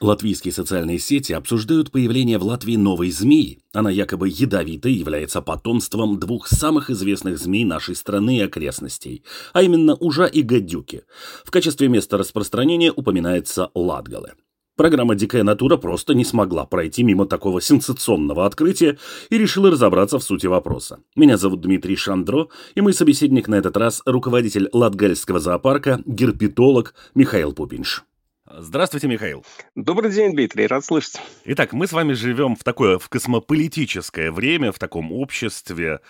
Латвийские 0.00 0.52
социальные 0.52 0.98
сети 0.98 1.34
обсуждают 1.34 1.90
появление 1.90 2.38
в 2.38 2.44
Латвии 2.44 2.76
новой 2.76 3.10
змеи. 3.10 3.58
Она 3.74 3.90
якобы 3.90 4.30
ядовитой 4.30 4.94
является 4.94 5.42
потомством 5.42 6.18
двух 6.18 6.48
самых 6.48 6.88
известных 6.88 7.38
змей 7.38 7.64
нашей 7.64 7.94
страны 7.94 8.38
и 8.38 8.40
окрестностей, 8.40 9.24
а 9.52 9.62
именно 9.62 9.94
ужа 9.94 10.24
и 10.24 10.40
гадюки. 10.40 11.02
В 11.44 11.50
качестве 11.50 11.88
места 11.88 12.16
распространения 12.16 12.90
упоминается 12.90 13.70
Латгале. 13.74 14.34
Программа 14.74 15.14
«Дикая 15.14 15.42
натура» 15.42 15.76
просто 15.76 16.14
не 16.14 16.24
смогла 16.24 16.64
пройти 16.64 17.02
мимо 17.02 17.26
такого 17.26 17.60
сенсационного 17.60 18.46
открытия 18.46 18.96
и 19.28 19.36
решила 19.36 19.70
разобраться 19.70 20.18
в 20.18 20.22
сути 20.22 20.46
вопроса. 20.46 21.00
Меня 21.14 21.36
зовут 21.36 21.60
Дмитрий 21.60 21.96
Шандро, 21.96 22.48
и 22.74 22.80
мой 22.80 22.94
собеседник 22.94 23.48
на 23.48 23.56
этот 23.56 23.76
раз– 23.76 24.00
руководитель 24.06 24.70
Латгальского 24.72 25.40
зоопарка, 25.40 26.02
герпетолог 26.06 26.94
Михаил 27.14 27.52
Пупинш. 27.52 28.06
Здравствуйте, 28.52 29.06
Михаил. 29.06 29.44
Добрый 29.76 30.10
день, 30.10 30.32
Дмитрий, 30.32 30.66
рад 30.66 30.84
слышать. 30.84 31.20
Итак, 31.44 31.72
мы 31.72 31.86
с 31.86 31.92
вами 31.92 32.14
живем 32.14 32.56
в 32.56 32.64
такое 32.64 32.98
в 32.98 33.08
космополитическое 33.08 34.32
время, 34.32 34.72
в 34.72 34.78
таком 34.78 35.12
обществе, 35.12 36.00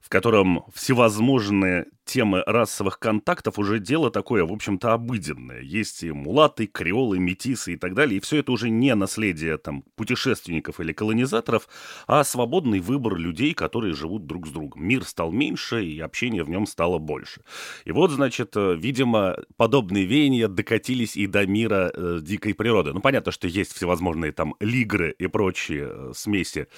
в 0.00 0.10
котором 0.10 0.64
всевозможные 0.74 1.86
темы 2.08 2.42
расовых 2.46 2.98
контактов 2.98 3.58
уже 3.58 3.78
дело 3.78 4.10
такое, 4.10 4.44
в 4.44 4.52
общем-то, 4.52 4.94
обыденное. 4.94 5.60
Есть 5.60 6.02
и 6.02 6.10
мулаты, 6.10 6.66
креолы, 6.66 7.18
метисы 7.18 7.74
и 7.74 7.76
так 7.76 7.94
далее. 7.94 8.16
И 8.16 8.20
все 8.20 8.38
это 8.38 8.50
уже 8.50 8.70
не 8.70 8.94
наследие 8.94 9.58
там, 9.58 9.82
путешественников 9.94 10.80
или 10.80 10.92
колонизаторов, 10.92 11.68
а 12.06 12.24
свободный 12.24 12.80
выбор 12.80 13.16
людей, 13.16 13.52
которые 13.52 13.94
живут 13.94 14.26
друг 14.26 14.46
с 14.46 14.50
другом. 14.50 14.86
Мир 14.86 15.04
стал 15.04 15.30
меньше, 15.30 15.84
и 15.84 16.00
общение 16.00 16.42
в 16.42 16.48
нем 16.48 16.66
стало 16.66 16.98
больше. 16.98 17.42
И 17.84 17.92
вот, 17.92 18.10
значит, 18.10 18.56
э, 18.56 18.74
видимо, 18.74 19.36
подобные 19.56 20.06
веяния 20.06 20.48
докатились 20.48 21.16
и 21.16 21.26
до 21.26 21.46
мира 21.46 21.92
э, 21.92 22.20
дикой 22.22 22.54
природы. 22.54 22.94
Ну, 22.94 23.00
понятно, 23.00 23.32
что 23.32 23.46
есть 23.48 23.74
всевозможные 23.74 24.32
там 24.32 24.54
лигры 24.60 25.14
и 25.18 25.26
прочие 25.26 25.88
э, 25.90 26.12
смеси 26.14 26.68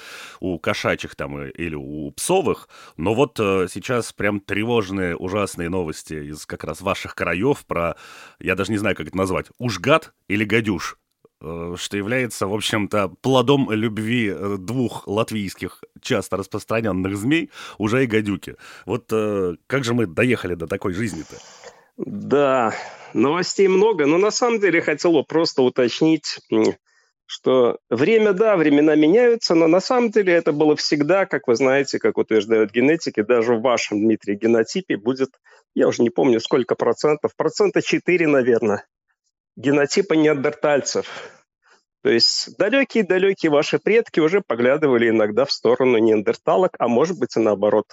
у 0.41 0.59
кошачьих 0.59 1.15
там 1.15 1.37
э, 1.37 1.51
или 1.51 1.77
у 1.77 2.11
псовых, 2.11 2.69
но 2.97 3.15
вот 3.15 3.39
э, 3.39 3.69
сейчас 3.73 4.13
прям 4.13 4.41
тревожные 4.41 5.20
ужасные 5.21 5.69
новости 5.69 6.15
из 6.15 6.47
как 6.47 6.65
раз 6.65 6.81
ваших 6.81 7.15
краев 7.15 7.65
про, 7.67 7.97
я 8.39 8.55
даже 8.55 8.73
не 8.73 8.79
знаю, 8.79 8.97
как 8.97 9.09
это 9.09 9.17
назвать, 9.17 9.47
ужгад 9.59 10.13
или 10.29 10.45
гадюш, 10.45 10.99
э, 11.41 11.75
что 11.77 11.97
является, 11.97 12.47
в 12.47 12.55
общем-то, 12.55 13.09
плодом 13.21 13.71
любви 13.71 14.31
э, 14.31 14.57
двух 14.59 15.07
латвийских 15.07 15.83
часто 16.01 16.37
распространенных 16.37 17.17
змей, 17.17 17.51
уже 17.79 18.05
и 18.05 18.07
гадюки. 18.07 18.57
Вот 18.87 19.07
э, 19.13 19.57
как 19.67 19.85
же 19.85 19.95
мы 19.95 20.07
доехали 20.07 20.55
до 20.55 20.67
такой 20.67 20.95
жизни-то? 20.95 21.37
Да, 21.97 22.75
новостей 23.13 23.69
много, 23.69 24.07
но 24.07 24.17
на 24.17 24.31
самом 24.31 24.59
деле 24.59 24.81
хотел 24.81 25.13
бы 25.13 25.23
просто 25.23 25.63
уточнить 25.63 26.39
что 27.31 27.79
время, 27.89 28.33
да, 28.33 28.57
времена 28.57 28.97
меняются, 28.97 29.55
но 29.55 29.69
на 29.69 29.79
самом 29.79 30.11
деле 30.11 30.33
это 30.33 30.51
было 30.51 30.75
всегда, 30.75 31.27
как 31.27 31.47
вы 31.47 31.55
знаете, 31.55 32.01
как 32.01 32.19
утверждают 32.19 32.73
генетики, 32.73 33.23
даже 33.23 33.55
в 33.55 33.61
вашем, 33.61 34.01
Дмитрий, 34.01 34.35
генотипе 34.35 34.97
будет, 34.97 35.31
я 35.77 35.87
уже 35.87 36.03
не 36.03 36.11
помню, 36.11 36.41
сколько 36.41 36.75
процентов, 36.75 37.37
процента 37.37 37.83
4, 37.83 38.27
наверное, 38.27 38.85
генотипа 39.57 40.15
неандертальцев. 40.15 41.07
То 42.03 42.11
есть 42.11 42.57
далекие-далекие 42.59 43.53
ваши 43.53 43.79
предки 43.79 44.19
уже 44.19 44.41
поглядывали 44.45 45.09
иногда 45.09 45.45
в 45.45 45.53
сторону 45.53 45.99
неандерталок, 45.99 46.75
а 46.81 46.89
может 46.89 47.17
быть 47.21 47.37
и 47.37 47.41
наоборот. 47.41 47.87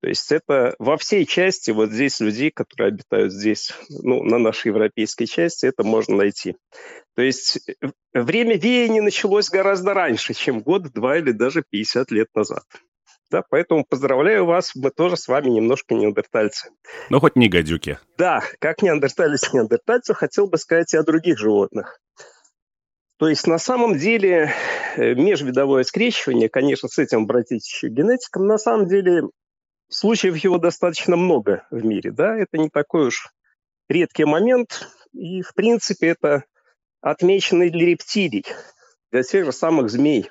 То 0.00 0.08
есть 0.08 0.30
это 0.30 0.76
во 0.78 0.96
всей 0.96 1.26
части, 1.26 1.72
вот 1.72 1.90
здесь 1.90 2.20
людей, 2.20 2.50
которые 2.52 2.88
обитают 2.88 3.32
здесь, 3.32 3.72
ну, 3.88 4.22
на 4.22 4.38
нашей 4.38 4.68
европейской 4.68 5.24
части, 5.24 5.66
это 5.66 5.82
можно 5.82 6.16
найти. 6.16 6.56
То 7.16 7.22
есть 7.22 7.58
э, 7.68 7.88
время 8.14 8.56
веяния 8.56 9.02
началось 9.02 9.50
гораздо 9.50 9.94
раньше, 9.94 10.34
чем 10.34 10.60
год, 10.60 10.92
два 10.92 11.18
или 11.18 11.32
даже 11.32 11.64
50 11.68 12.12
лет 12.12 12.28
назад. 12.34 12.62
Да, 13.30 13.42
поэтому 13.48 13.84
поздравляю 13.84 14.46
вас, 14.46 14.72
мы 14.74 14.90
тоже 14.90 15.16
с 15.16 15.28
вами 15.28 15.50
немножко 15.50 15.94
неандертальцы. 15.94 16.70
Ну, 17.10 17.20
хоть 17.20 17.36
не 17.36 17.48
гадюки. 17.48 17.98
Да, 18.16 18.42
как 18.60 18.82
неандерталец 18.82 19.52
неандертальцу, 19.52 20.14
хотел 20.14 20.46
бы 20.46 20.58
сказать 20.58 20.94
и 20.94 20.96
о 20.96 21.02
других 21.02 21.38
животных. 21.38 22.00
То 23.18 23.28
есть 23.28 23.48
на 23.48 23.58
самом 23.58 23.98
деле 23.98 24.52
э, 24.96 25.14
межвидовое 25.14 25.82
скрещивание, 25.82 26.48
конечно, 26.48 26.88
с 26.88 26.98
этим 26.98 27.24
обратить 27.24 27.68
еще 27.68 27.88
генетикам, 27.88 28.46
на 28.46 28.58
самом 28.58 28.86
деле 28.86 29.24
случаев 29.88 30.36
его 30.36 30.58
достаточно 30.58 31.16
много 31.16 31.66
в 31.70 31.84
мире. 31.84 32.10
Да? 32.10 32.36
Это 32.36 32.58
не 32.58 32.68
такой 32.68 33.08
уж 33.08 33.28
редкий 33.88 34.24
момент, 34.24 34.88
и 35.12 35.42
в 35.42 35.54
принципе 35.54 36.08
это 36.08 36.44
отмечены 37.00 37.70
для 37.70 37.86
рептилий, 37.86 38.44
для 39.10 39.22
тех 39.22 39.44
же 39.44 39.52
самых 39.52 39.90
змей. 39.90 40.30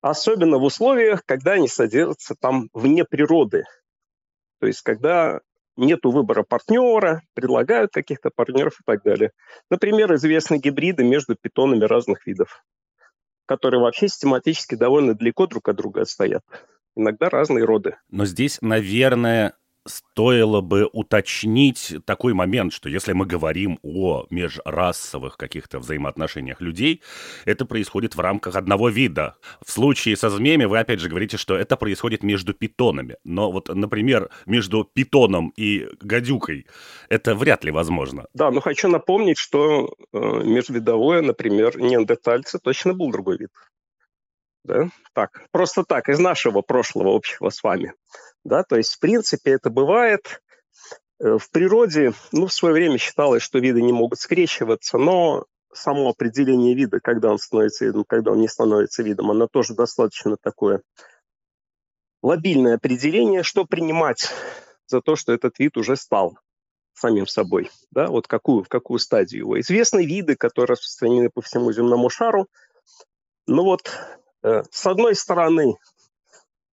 Особенно 0.00 0.58
в 0.58 0.64
условиях, 0.64 1.24
когда 1.26 1.52
они 1.52 1.68
содержатся 1.68 2.34
там 2.38 2.68
вне 2.72 3.04
природы. 3.04 3.64
То 4.60 4.66
есть 4.66 4.82
когда 4.82 5.40
нет 5.76 6.00
выбора 6.04 6.42
партнера, 6.42 7.22
предлагают 7.34 7.92
каких-то 7.92 8.30
партнеров 8.30 8.80
и 8.80 8.84
так 8.84 9.02
далее. 9.02 9.32
Например, 9.70 10.14
известны 10.14 10.58
гибриды 10.58 11.04
между 11.04 11.36
питонами 11.36 11.84
разных 11.84 12.26
видов, 12.26 12.64
которые 13.46 13.80
вообще 13.80 14.08
систематически 14.08 14.74
довольно 14.74 15.14
далеко 15.14 15.46
друг 15.46 15.68
от 15.68 15.76
друга 15.76 16.02
отстоят. 16.02 16.42
Иногда 16.96 17.28
разные 17.28 17.64
роды. 17.64 17.96
Но 18.10 18.26
здесь, 18.26 18.58
наверное, 18.60 19.54
стоило 19.86 20.60
бы 20.60 20.88
уточнить 20.92 21.94
такой 22.04 22.34
момент, 22.34 22.72
что 22.72 22.88
если 22.88 23.12
мы 23.12 23.26
говорим 23.26 23.78
о 23.82 24.26
межрасовых 24.30 25.36
каких-то 25.36 25.78
взаимоотношениях 25.78 26.60
людей, 26.60 27.02
это 27.44 27.64
происходит 27.64 28.14
в 28.14 28.20
рамках 28.20 28.56
одного 28.56 28.88
вида. 28.88 29.36
В 29.64 29.70
случае 29.70 30.16
со 30.16 30.28
змеями 30.30 30.64
вы 30.64 30.78
опять 30.78 31.00
же 31.00 31.08
говорите, 31.08 31.36
что 31.36 31.56
это 31.56 31.76
происходит 31.76 32.22
между 32.22 32.52
питонами. 32.52 33.16
Но 33.24 33.50
вот, 33.50 33.68
например, 33.68 34.30
между 34.46 34.84
питоном 34.84 35.52
и 35.56 35.88
гадюкой 36.00 36.66
это 37.08 37.34
вряд 37.34 37.64
ли 37.64 37.70
возможно. 37.70 38.26
Да, 38.34 38.50
но 38.50 38.60
хочу 38.60 38.88
напомнить, 38.88 39.38
что 39.38 39.94
э, 40.12 40.18
межвидовое, 40.18 41.22
например, 41.22 41.78
неандертальцы 41.78 42.58
точно 42.58 42.94
был 42.94 43.10
другой 43.10 43.38
вид. 43.38 43.50
Да? 44.64 44.88
Так, 45.14 45.42
просто 45.50 45.84
так, 45.84 46.08
из 46.08 46.18
нашего 46.18 46.62
прошлого 46.62 47.14
общего 47.14 47.48
с 47.48 47.62
вами. 47.62 47.94
Да, 48.44 48.62
то 48.62 48.76
есть, 48.76 48.94
в 48.94 49.00
принципе, 49.00 49.52
это 49.52 49.70
бывает. 49.70 50.42
Э, 51.20 51.38
в 51.38 51.50
природе, 51.50 52.12
ну, 52.32 52.46
в 52.46 52.52
свое 52.52 52.74
время 52.74 52.98
считалось, 52.98 53.42
что 53.42 53.58
виды 53.58 53.82
не 53.82 53.92
могут 53.92 54.18
скрещиваться, 54.18 54.98
но 54.98 55.46
само 55.72 56.08
определение 56.08 56.74
вида, 56.74 57.00
когда 57.00 57.30
он 57.30 57.38
становится 57.38 57.84
видом, 57.84 58.04
когда 58.06 58.32
он 58.32 58.40
не 58.40 58.48
становится 58.48 59.02
видом, 59.02 59.30
оно 59.30 59.46
тоже 59.46 59.74
достаточно 59.74 60.36
такое 60.40 60.82
лобильное 62.22 62.74
определение, 62.74 63.42
что 63.42 63.64
принимать 63.64 64.30
за 64.86 65.00
то, 65.00 65.16
что 65.16 65.32
этот 65.32 65.58
вид 65.58 65.76
уже 65.76 65.96
стал 65.96 66.36
самим 66.92 67.26
собой, 67.26 67.70
да, 67.90 68.08
вот 68.08 68.26
какую, 68.26 68.64
в 68.64 68.68
какую 68.68 68.98
стадию 68.98 69.40
его. 69.40 69.60
Известны 69.60 70.04
виды, 70.04 70.36
которые 70.36 70.72
распространены 70.72 71.30
по 71.30 71.40
всему 71.40 71.72
земному 71.72 72.10
шару, 72.10 72.48
ну 73.46 73.64
вот, 73.64 73.90
с 74.42 74.86
одной 74.86 75.14
стороны, 75.14 75.76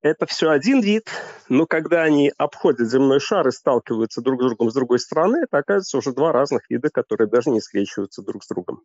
это 0.02 0.26
все 0.26 0.52
один 0.52 0.80
вид, 0.82 1.10
но 1.50 1.66
когда 1.66 2.04
они 2.04 2.32
обходят 2.38 2.90
земной 2.90 3.20
шар 3.20 3.48
и 3.48 3.52
сталкиваются 3.52 4.22
друг 4.22 4.42
с 4.42 4.46
другом 4.46 4.70
с 4.70 4.74
другой 4.74 5.00
стороны, 5.00 5.44
это 5.44 5.58
оказывается 5.58 5.98
уже 5.98 6.14
два 6.14 6.32
разных 6.32 6.70
вида, 6.70 6.90
которые 6.90 7.28
даже 7.28 7.50
не 7.50 7.62
скрещиваются 7.62 8.22
друг 8.22 8.44
с 8.44 8.48
другом. 8.48 8.84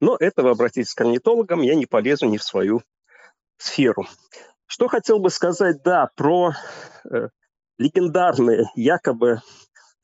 Но 0.00 0.16
этого 0.18 0.52
обратитесь 0.52 0.94
к 0.94 1.00
орнитологам, 1.00 1.60
я 1.62 1.74
не 1.74 1.86
полезу 1.86 2.26
ни 2.26 2.38
в 2.38 2.44
свою 2.44 2.82
сферу. 3.56 4.06
Что 4.66 4.86
хотел 4.86 5.18
бы 5.18 5.30
сказать, 5.30 5.82
да, 5.82 6.08
про 6.14 6.52
э, 7.10 7.28
легендарные 7.78 8.66
якобы 8.74 9.40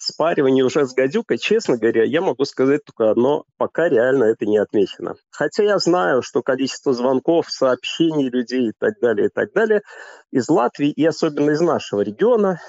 спаривание 0.04 0.64
уже 0.64 0.86
с 0.86 0.94
гадюкой, 0.94 1.38
честно 1.38 1.76
говоря, 1.76 2.04
я 2.04 2.20
могу 2.20 2.44
сказать 2.44 2.84
только 2.84 3.10
одно, 3.10 3.44
пока 3.56 3.88
реально 3.88 4.24
это 4.24 4.46
не 4.46 4.58
отмечено. 4.58 5.14
Хотя 5.30 5.64
я 5.64 5.78
знаю, 5.78 6.22
что 6.22 6.42
количество 6.42 6.92
звонков, 6.92 7.50
сообщений 7.50 8.28
людей 8.28 8.68
и 8.68 8.72
так 8.78 9.00
далее, 9.00 9.26
и 9.26 9.30
так 9.30 9.52
далее 9.52 9.82
из 10.30 10.48
Латвии 10.48 10.90
и 10.90 11.04
особенно 11.04 11.50
из 11.50 11.60
нашего 11.60 12.00
региона, 12.00 12.60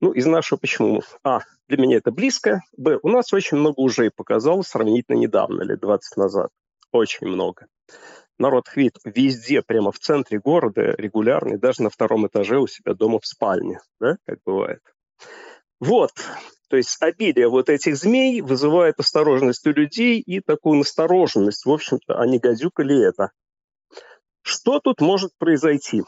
ну, 0.00 0.12
из 0.12 0.26
нашего 0.26 0.58
почему? 0.58 1.02
А, 1.22 1.40
для 1.68 1.78
меня 1.78 1.96
это 1.96 2.10
близко. 2.10 2.60
Б, 2.76 2.98
у 3.02 3.08
нас 3.08 3.32
очень 3.32 3.56
много 3.56 3.80
уже 3.80 4.10
показалось 4.14 4.68
сравнительно 4.68 5.16
недавно, 5.16 5.62
лет 5.62 5.80
20 5.80 6.16
назад. 6.16 6.50
очень 6.92 7.26
много. 7.26 7.66
Народ 8.38 8.68
хвит 8.68 8.98
везде, 9.04 9.62
прямо 9.62 9.92
в 9.92 9.98
центре 9.98 10.40
города, 10.40 10.94
регулярный, 10.98 11.58
даже 11.58 11.82
на 11.82 11.90
втором 11.90 12.26
этаже 12.26 12.58
у 12.58 12.66
себя 12.66 12.94
дома 12.94 13.20
в 13.20 13.26
спальне, 13.26 13.78
да, 14.00 14.16
как 14.26 14.38
бывает. 14.44 14.80
Вот, 15.84 16.12
то 16.70 16.78
есть 16.78 16.96
обилие 17.02 17.46
вот 17.46 17.68
этих 17.68 17.98
змей 17.98 18.40
вызывает 18.40 18.98
осторожность 18.98 19.66
у 19.66 19.70
людей 19.70 20.18
и 20.18 20.40
такую 20.40 20.78
настороженность, 20.78 21.66
в 21.66 21.70
общем-то, 21.70 22.18
а 22.18 22.26
не 22.26 22.38
гадюка 22.38 22.82
ли 22.82 22.98
это. 23.02 23.32
Что 24.40 24.80
тут 24.80 25.02
может 25.02 25.32
произойти? 25.36 26.02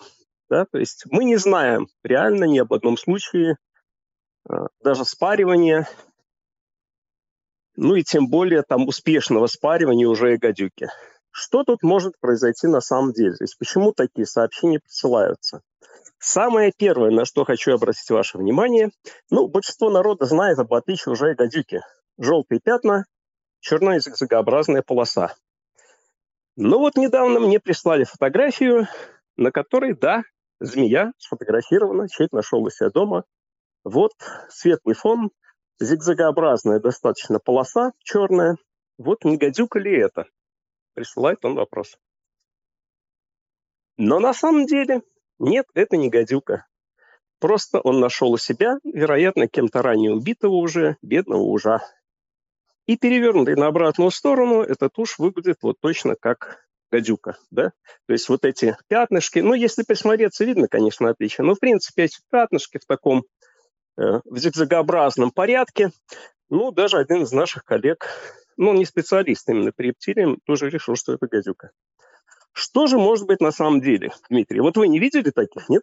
Да, 0.49 0.65
то 0.65 0.79
есть 0.79 1.05
мы 1.11 1.25
не 1.25 1.37
знаем 1.37 1.89
реально 2.03 2.45
ни 2.45 2.59
об 2.59 2.73
одном 2.73 2.97
случае 2.97 3.59
э, 4.49 4.55
даже 4.83 5.05
спаривания, 5.05 5.87
ну 7.77 7.97
и 7.97 8.03
тем 8.03 8.29
более 8.29 8.63
там 8.63 8.89
успешного 8.89 9.47
спаривания 9.47 10.09
уже 10.09 10.35
и 10.35 10.39
гадюки. 10.39 10.89
Что 11.31 11.65
тут 11.65 11.83
может 11.83 12.19
произойти 12.19 12.67
на 12.67 12.81
самом 12.81 13.13
деле? 13.13 13.35
То 13.35 13.45
есть 13.45 13.59
почему 13.59 13.93
такие 13.93 14.27
сообщения 14.27 14.81
присылаются? 14.81 15.61
Самое 16.27 16.73
первое, 16.77 17.13
на 17.13 17.25
что 17.25 17.45
хочу 17.45 17.73
обратить 17.73 18.11
ваше 18.11 18.37
внимание, 18.37 18.91
ну, 19.31 19.47
большинство 19.47 19.91
народа 19.91 20.27
знает 20.27 20.59
об 20.59 20.75
отличии 20.75 21.09
уже 21.09 21.31
и 21.31 21.35
гадюки. 21.37 21.83
Желтые 22.19 22.59
пятна, 22.59 23.05
черная 23.61 24.01
зигзагообразная 24.01 24.83
полоса. 24.83 25.37
Но 26.57 26.81
вот 26.81 26.97
недавно 26.97 27.39
мне 27.39 27.61
прислали 27.61 28.03
фотографию, 28.03 28.89
на 29.37 29.53
которой, 29.53 29.95
да, 29.95 30.25
змея 30.59 31.13
сфотографирована, 31.17 32.09
человек 32.09 32.33
нашел 32.33 32.61
у 32.61 32.71
себя 32.71 32.91
дома. 32.91 33.23
Вот 33.85 34.11
светлый 34.49 34.97
фон, 34.97 35.31
зигзагообразная 35.79 36.81
достаточно 36.81 37.39
полоса 37.39 37.93
черная. 38.01 38.57
Вот 38.99 39.23
не 39.23 39.37
гадюка 39.37 39.79
ли 39.79 39.97
это? 39.97 40.25
Присылает 40.95 41.45
он 41.45 41.55
вопрос. 41.55 41.97
Но 43.97 44.19
на 44.19 44.35
самом 44.35 44.67
деле 44.67 45.03
нет, 45.39 45.67
это 45.75 45.97
не 45.97 46.09
гадюка. 46.09 46.67
Просто 47.39 47.81
он 47.81 48.01
нашел 48.01 48.33
у 48.33 48.39
себя, 48.39 48.79
вероятно, 48.85 49.47
кем-то 49.47 49.83
ранее 49.83 50.15
убитого 50.15 50.55
уже, 50.55 50.97
бедного 51.03 51.43
ужа. 51.43 51.81
И 52.87 52.97
перевернутый 52.97 53.57
на 53.57 53.67
обратную 53.67 54.11
сторону, 54.11 54.63
этот 54.63 54.99
уж 54.99 55.19
выглядит 55.19 55.59
вот 55.61 55.77
точно 55.81 56.15
как 56.19 56.67
гадюка, 56.91 57.37
да? 57.51 57.73
То 58.07 58.13
есть 58.13 58.29
вот 58.29 58.45
эти 58.45 58.77
пятнышки, 58.89 59.41
ну, 59.41 59.55
если 59.55 59.83
присмотреться, 59.83 60.45
видно, 60.45 60.69
конечно, 60.69 61.11
отличие, 61.11 61.45
но, 61.45 61.55
в 61.55 61.59
принципе, 61.59 62.05
эти 62.05 62.19
пятнышки 62.31 62.79
в 62.79 62.87
таком, 62.87 63.25
э, 63.99 64.21
в 64.25 64.39
зигзагообразном 64.39 65.31
порядке, 65.31 65.91
ну, 66.49 66.71
даже 66.71 66.99
один 66.99 67.23
из 67.23 67.33
наших 67.33 67.65
коллег, 67.65 68.07
ну, 68.57 68.73
не 68.73 68.87
специалист 68.87 69.49
именно 69.49 69.73
по 69.73 69.83
рептилиям, 69.83 70.39
тоже 70.47 70.71
решил, 70.71 70.97
что 70.97 71.13
это 71.13 71.27
гадюка. 71.27 71.73
Что 72.57 72.87
же 72.87 72.97
может 72.97 73.27
быть 73.27 73.41
на 73.43 73.53
самом 73.53 73.83
деле, 73.83 74.13
Дмитрий? 74.31 74.61
Вот 74.61 74.79
вы 74.79 74.89
не 74.89 74.99
видели 74.99 75.31
таких, 75.31 75.69
нет? 75.69 75.83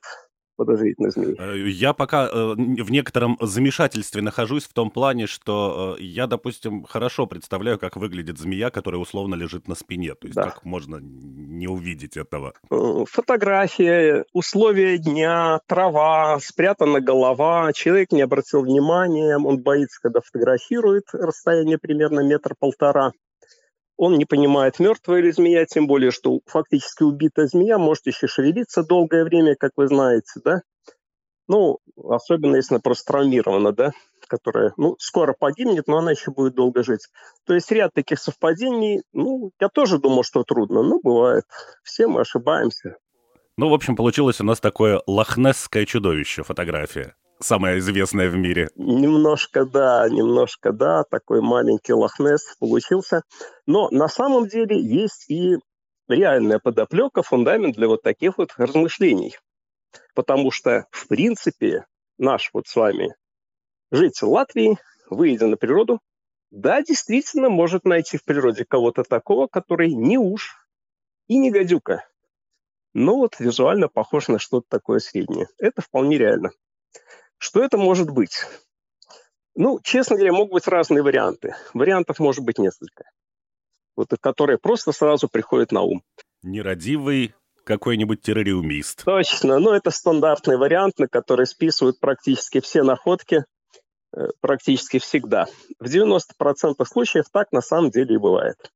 подозрительных 0.55 1.11
змей. 1.13 1.35
Э, 1.39 1.67
я 1.67 1.93
пока 1.93 2.27
э, 2.27 2.53
в 2.55 2.91
некотором 2.91 3.37
замешательстве 3.41 4.21
нахожусь 4.21 4.65
в 4.65 4.73
том 4.73 4.91
плане, 4.91 5.25
что 5.25 5.95
э, 5.97 6.03
я, 6.03 6.27
допустим, 6.27 6.83
хорошо 6.83 7.25
представляю, 7.25 7.79
как 7.79 7.95
выглядит 7.95 8.37
змея, 8.37 8.69
которая 8.69 9.01
условно 9.01 9.33
лежит 9.33 9.67
на 9.67 9.73
спине. 9.73 10.13
То 10.13 10.27
есть 10.27 10.35
да. 10.35 10.43
как 10.43 10.63
можно 10.63 10.99
не 11.01 11.67
увидеть 11.67 12.17
этого? 12.17 12.53
Фотография, 12.69 14.25
условия 14.31 14.99
дня, 14.99 15.59
трава, 15.67 16.39
спрятана 16.39 17.01
голова, 17.01 17.73
человек 17.73 18.11
не 18.11 18.21
обратил 18.21 18.61
внимания, 18.61 19.37
он 19.37 19.57
боится, 19.59 19.99
когда 20.01 20.21
фотографирует, 20.21 21.05
расстояние 21.13 21.79
примерно 21.79 22.19
метр-полтора. 22.19 23.13
Он 23.98 24.18
не 24.18 24.25
понимает, 24.25 24.80
мертвая 24.80 25.22
ли 25.22 25.31
змея, 25.31 25.66
тем 25.66 25.88
более, 25.88 26.12
что 26.12 26.40
фактически 26.45 27.04
убитая 27.04 27.48
змея 27.48 27.78
может 27.78 28.07
еще 28.07 28.28
шевелиться 28.28 28.84
долгое 28.84 29.24
время, 29.24 29.56
как 29.56 29.72
вы 29.75 29.88
знаете, 29.88 30.40
да? 30.44 30.62
Ну, 31.48 31.80
особенно 31.98 32.56
если 32.56 32.75
она 32.75 32.81
просто 32.81 33.12
травмирована, 33.12 33.74
да, 33.74 33.92
которая, 34.28 34.74
ну, 34.78 34.95
скоро 34.98 35.36
погибнет, 35.38 35.88
но 35.88 35.98
она 35.98 36.12
еще 36.12 36.31
будет 36.31 36.56
долго 36.56 36.84
жить. 36.84 37.07
То 37.45 37.54
есть 37.54 37.69
ряд 37.72 37.92
таких 37.94 38.19
совпадений, 38.19 39.04
ну, 39.12 39.51
я 39.60 39.69
тоже 39.69 40.00
думал, 40.00 40.24
что 40.24 40.44
трудно, 40.44 40.84
но 40.84 41.00
бывает. 41.01 41.44
Все 41.84 42.07
мы 42.07 42.22
ошибаемся. 42.22 42.98
Ну, 43.57 43.69
в 43.69 43.74
общем, 43.74 43.95
получилось 43.95 44.42
у 44.42 44.45
нас 44.45 44.60
такое 44.60 45.01
лохнесское 45.06 45.86
чудовище 45.86 46.44
фотография 46.44 47.16
самая 47.44 47.78
известная 47.80 48.30
в 48.30 48.36
мире. 48.36 48.69
Немножко 48.75 49.66
да, 49.66 50.07
немножко 50.10 50.72
да, 50.72 51.04
такой 51.04 51.42
маленький 51.42 51.94
лохнес 51.94 52.56
получился. 52.60 53.22
Но 53.66 53.90
на 53.92 54.07
самом 54.07 54.48
деле 54.48 54.80
есть 54.80 55.30
и 55.30 55.57
реальная 56.07 56.60
подоплека, 56.60 57.22
фундамент 57.22 57.75
для 57.75 57.88
вот 57.88 58.01
таких 58.01 58.38
вот 58.38 58.54
размышлений. 58.57 59.38
Потому 60.16 60.51
что, 60.51 60.86
в 60.92 61.07
принципе, 61.07 61.86
наш 62.18 62.50
вот 62.54 62.68
с 62.68 62.75
вами 62.75 63.16
житель 63.92 64.28
Латвии, 64.28 64.78
выйдя 65.10 65.48
на 65.48 65.57
природу, 65.57 66.00
да, 66.51 66.81
действительно 66.81 67.50
может 67.50 67.84
найти 67.84 68.18
в 68.18 68.24
природе 68.24 68.66
кого-то 68.66 69.04
такого, 69.04 69.48
который 69.48 69.94
не 69.94 70.18
уж 70.18 70.56
и 71.28 71.38
не 71.38 71.51
гадюка. 71.51 72.06
Но 72.94 73.16
вот 73.16 73.40
визуально 73.40 73.88
похож 73.88 74.28
на 74.28 74.38
что-то 74.38 74.68
такое 74.69 75.00
среднее. 75.00 75.48
Это 75.57 75.81
вполне 75.81 76.18
реально. 76.18 76.51
Что 77.44 77.62
это 77.62 77.78
может 77.78 78.10
быть? 78.10 78.45
Ну, 79.54 79.81
честно 79.84 80.16
говоря, 80.16 80.31
могут 80.31 80.54
быть 80.54 80.68
разные 80.68 81.04
варианты. 81.04 81.56
Вариантов 81.74 82.19
может 82.19 82.42
быть 82.45 82.57
несколько, 82.57 83.04
вот, 83.98 84.07
которые 84.22 84.57
просто 84.57 84.94
сразу 84.94 85.28
приходят 85.28 85.74
на 85.74 85.81
ум. 85.81 86.04
Нерадивый 86.42 87.36
какой-нибудь 87.66 88.22
террориумист. 88.22 89.04
Точно, 89.04 89.60
ну 89.60 89.74
это 89.74 89.92
стандартный 89.92 90.56
вариант, 90.56 91.00
на 91.00 91.10
который 91.10 91.45
списывают 91.45 92.00
практически 92.00 92.62
все 92.62 92.81
находки, 92.81 93.44
э, 94.16 94.28
практически 94.40 95.00
всегда. 95.00 95.48
В 95.80 95.90
90% 95.90 96.86
случаев 96.86 97.25
так 97.30 97.51
на 97.51 97.62
самом 97.62 97.92
деле 97.92 98.16
и 98.16 98.19
бывает. 98.19 98.72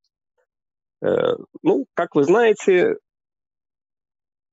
Э, 1.01 1.37
ну, 1.63 1.85
как 1.93 2.15
вы 2.15 2.25
знаете, 2.25 2.97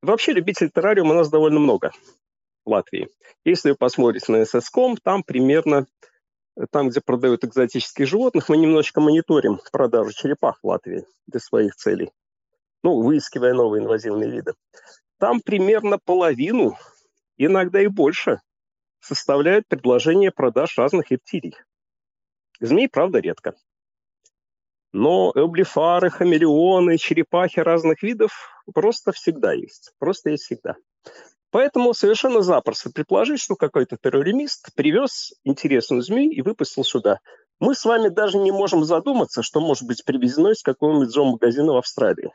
вообще 0.02 0.34
любителей 0.34 0.70
террариума 0.70 1.14
у 1.14 1.16
нас 1.16 1.28
довольно 1.28 1.58
много. 1.58 1.90
Латвии. 2.66 3.08
Если 3.44 3.70
вы 3.70 3.76
посмотрите 3.76 4.32
на 4.32 4.44
ССКом, 4.44 4.96
там 4.96 5.22
примерно, 5.22 5.86
там, 6.70 6.88
где 6.88 7.00
продают 7.00 7.44
экзотических 7.44 8.06
животных, 8.06 8.48
мы 8.48 8.56
немножечко 8.56 9.00
мониторим 9.00 9.60
продажу 9.72 10.12
черепах 10.12 10.58
в 10.62 10.66
Латвии 10.66 11.04
для 11.26 11.40
своих 11.40 11.74
целей, 11.74 12.10
ну, 12.82 13.02
выискивая 13.02 13.54
новые 13.54 13.82
инвазивные 13.82 14.30
виды. 14.30 14.54
Там 15.18 15.40
примерно 15.40 15.98
половину, 15.98 16.76
иногда 17.36 17.80
и 17.80 17.86
больше, 17.86 18.40
составляют 19.00 19.66
предложение 19.68 20.30
продаж 20.30 20.78
разных 20.78 21.10
рептилий. 21.10 21.56
Змей, 22.60 22.88
правда, 22.88 23.18
редко. 23.18 23.54
Но 24.92 25.32
эблифары, 25.34 26.08
хамелеоны, 26.08 26.98
черепахи 26.98 27.58
разных 27.58 28.02
видов 28.02 28.32
просто 28.72 29.12
всегда 29.12 29.52
есть. 29.52 29.92
Просто 29.98 30.30
есть 30.30 30.44
всегда. 30.44 30.76
Поэтому 31.54 31.94
совершенно 31.94 32.42
запросто 32.42 32.90
предположить, 32.90 33.38
что 33.38 33.54
какой-то 33.54 33.96
терроримист 33.96 34.74
привез 34.74 35.34
интересную 35.44 36.02
змею 36.02 36.32
и 36.32 36.42
выпустил 36.42 36.82
сюда. 36.82 37.20
Мы 37.60 37.76
с 37.76 37.84
вами 37.84 38.08
даже 38.08 38.38
не 38.38 38.50
можем 38.50 38.82
задуматься, 38.82 39.44
что 39.44 39.60
может 39.60 39.86
быть 39.86 40.04
привезено 40.04 40.48
из 40.48 40.62
какого-нибудь 40.64 41.10
зоомагазина 41.10 41.74
в 41.74 41.76
Австралии. 41.76 42.32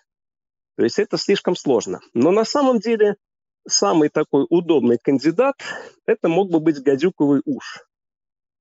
То 0.77 0.83
есть 0.85 0.99
это 0.99 1.17
слишком 1.17 1.57
сложно. 1.57 1.99
Но 2.13 2.31
на 2.31 2.45
самом 2.45 2.79
деле 2.79 3.17
самый 3.67 4.07
такой 4.07 4.45
удобный 4.49 4.97
кандидат– 4.97 5.55
это 6.05 6.29
мог 6.29 6.49
бы 6.49 6.61
быть 6.61 6.81
гадюковый 6.81 7.41
уж. 7.43 7.83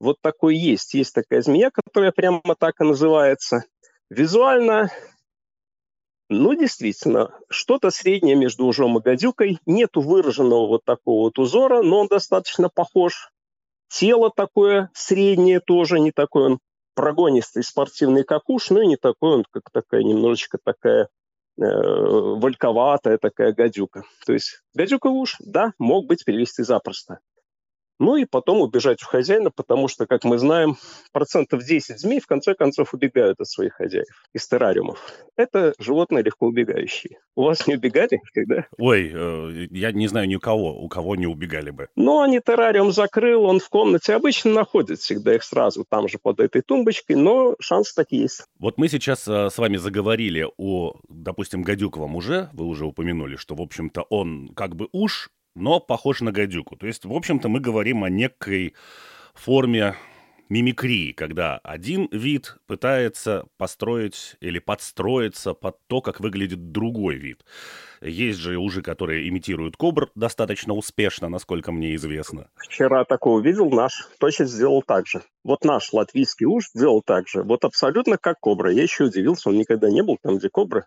Вот 0.00 0.16
такой 0.20 0.56
есть. 0.56 0.92
Есть 0.92 1.14
такая 1.14 1.40
змея, 1.40 1.70
которая 1.70 2.10
прямо 2.10 2.42
так 2.58 2.80
и 2.80 2.84
называется. 2.84 3.62
Визуально 4.10 4.90
ну, 6.28 6.54
действительно, 6.54 7.30
что-то 7.48 7.90
среднее 7.90 8.36
между 8.36 8.66
ужом 8.66 8.98
и 8.98 9.02
гадюкой. 9.02 9.58
Нету 9.66 10.00
выраженного 10.00 10.66
вот 10.66 10.84
такого 10.84 11.22
вот 11.24 11.38
узора, 11.38 11.82
но 11.82 12.00
он 12.00 12.08
достаточно 12.08 12.68
похож. 12.68 13.30
Тело 13.88 14.30
такое 14.34 14.90
среднее 14.92 15.60
тоже, 15.60 15.98
не 15.98 16.12
такой 16.12 16.44
он 16.44 16.58
прогонистый, 16.94 17.62
спортивный, 17.62 18.24
как 18.24 18.50
уж, 18.50 18.70
но 18.70 18.82
и 18.82 18.86
не 18.86 18.96
такой 18.96 19.36
он, 19.36 19.44
как 19.50 19.70
такая 19.72 20.02
немножечко 20.02 20.58
такая 20.62 21.08
э, 21.56 21.62
вальковатая 21.62 23.16
такая 23.16 23.54
гадюка. 23.54 24.02
То 24.26 24.34
есть 24.34 24.62
гадюка 24.74 25.06
уж, 25.06 25.36
да, 25.38 25.72
мог 25.78 26.06
быть 26.06 26.24
перевести 26.24 26.62
запросто. 26.62 27.20
Ну 27.98 28.16
и 28.16 28.24
потом 28.24 28.60
убежать 28.60 29.02
у 29.02 29.06
хозяина, 29.06 29.50
потому 29.50 29.88
что, 29.88 30.06
как 30.06 30.24
мы 30.24 30.38
знаем, 30.38 30.76
процентов 31.12 31.64
10 31.64 31.98
змей 31.98 32.20
в 32.20 32.26
конце 32.26 32.54
концов 32.54 32.94
убегают 32.94 33.40
от 33.40 33.48
своих 33.48 33.74
хозяев 33.74 34.06
из 34.32 34.46
террариумов. 34.46 35.00
Это 35.36 35.74
животные 35.78 36.22
легко 36.22 36.46
убегающие. 36.46 37.18
У 37.34 37.44
вас 37.44 37.66
не 37.66 37.74
убегали 37.74 38.20
когда? 38.32 38.66
Ой, 38.78 39.10
э, 39.12 39.66
я 39.70 39.92
не 39.92 40.06
знаю 40.08 40.28
ни 40.28 40.36
у 40.36 40.40
кого, 40.40 40.80
у 40.80 40.88
кого 40.88 41.16
не 41.16 41.26
убегали 41.26 41.70
бы. 41.70 41.88
Ну, 41.96 42.20
они 42.20 42.40
террариум 42.40 42.92
закрыл, 42.92 43.44
он 43.44 43.60
в 43.60 43.68
комнате 43.68 44.14
обычно 44.14 44.52
находит 44.52 45.00
всегда 45.00 45.34
их 45.34 45.42
сразу 45.42 45.84
там 45.88 46.08
же 46.08 46.18
под 46.22 46.40
этой 46.40 46.62
тумбочкой, 46.62 47.16
но 47.16 47.56
шанс 47.60 47.94
так 47.94 48.06
есть. 48.10 48.44
Вот 48.58 48.78
мы 48.78 48.88
сейчас 48.88 49.26
э, 49.26 49.50
с 49.50 49.58
вами 49.58 49.76
заговорили 49.76 50.46
о, 50.56 50.94
допустим, 51.08 51.62
гадюковом 51.62 52.16
уже, 52.16 52.48
вы 52.52 52.66
уже 52.66 52.86
упомянули, 52.86 53.36
что, 53.36 53.54
в 53.54 53.60
общем-то, 53.60 54.02
он 54.02 54.48
как 54.54 54.76
бы 54.76 54.88
уж 54.92 55.30
но 55.58 55.80
похож 55.80 56.20
на 56.20 56.32
гадюку. 56.32 56.76
То 56.76 56.86
есть, 56.86 57.04
в 57.04 57.12
общем-то, 57.12 57.48
мы 57.48 57.60
говорим 57.60 58.04
о 58.04 58.10
некой 58.10 58.74
форме 59.34 59.94
мимикрии, 60.48 61.12
когда 61.12 61.58
один 61.62 62.08
вид 62.10 62.56
пытается 62.66 63.44
построить 63.56 64.36
или 64.40 64.58
подстроиться 64.58 65.54
под 65.54 65.76
то, 65.86 66.00
как 66.00 66.20
выглядит 66.20 66.72
другой 66.72 67.16
вид. 67.16 67.44
Есть 68.00 68.38
же 68.38 68.56
ужи, 68.56 68.82
которые 68.82 69.28
имитируют 69.28 69.76
кобр 69.76 70.10
достаточно 70.14 70.74
успешно, 70.74 71.28
насколько 71.28 71.72
мне 71.72 71.94
известно. 71.96 72.48
Вчера 72.56 73.04
такого 73.04 73.40
видел, 73.40 73.70
наш 73.70 74.08
точно 74.18 74.46
сделал 74.46 74.82
так 74.82 75.06
же. 75.06 75.22
Вот 75.44 75.64
наш 75.64 75.92
латвийский 75.92 76.46
уж 76.46 76.68
сделал 76.74 77.02
так 77.02 77.28
же. 77.28 77.42
Вот 77.42 77.64
абсолютно 77.64 78.16
как 78.16 78.38
кобра. 78.40 78.72
Я 78.72 78.82
еще 78.82 79.04
удивился, 79.04 79.50
он 79.50 79.58
никогда 79.58 79.90
не 79.90 80.02
был 80.02 80.16
там, 80.22 80.38
где 80.38 80.48
кобры. 80.48 80.86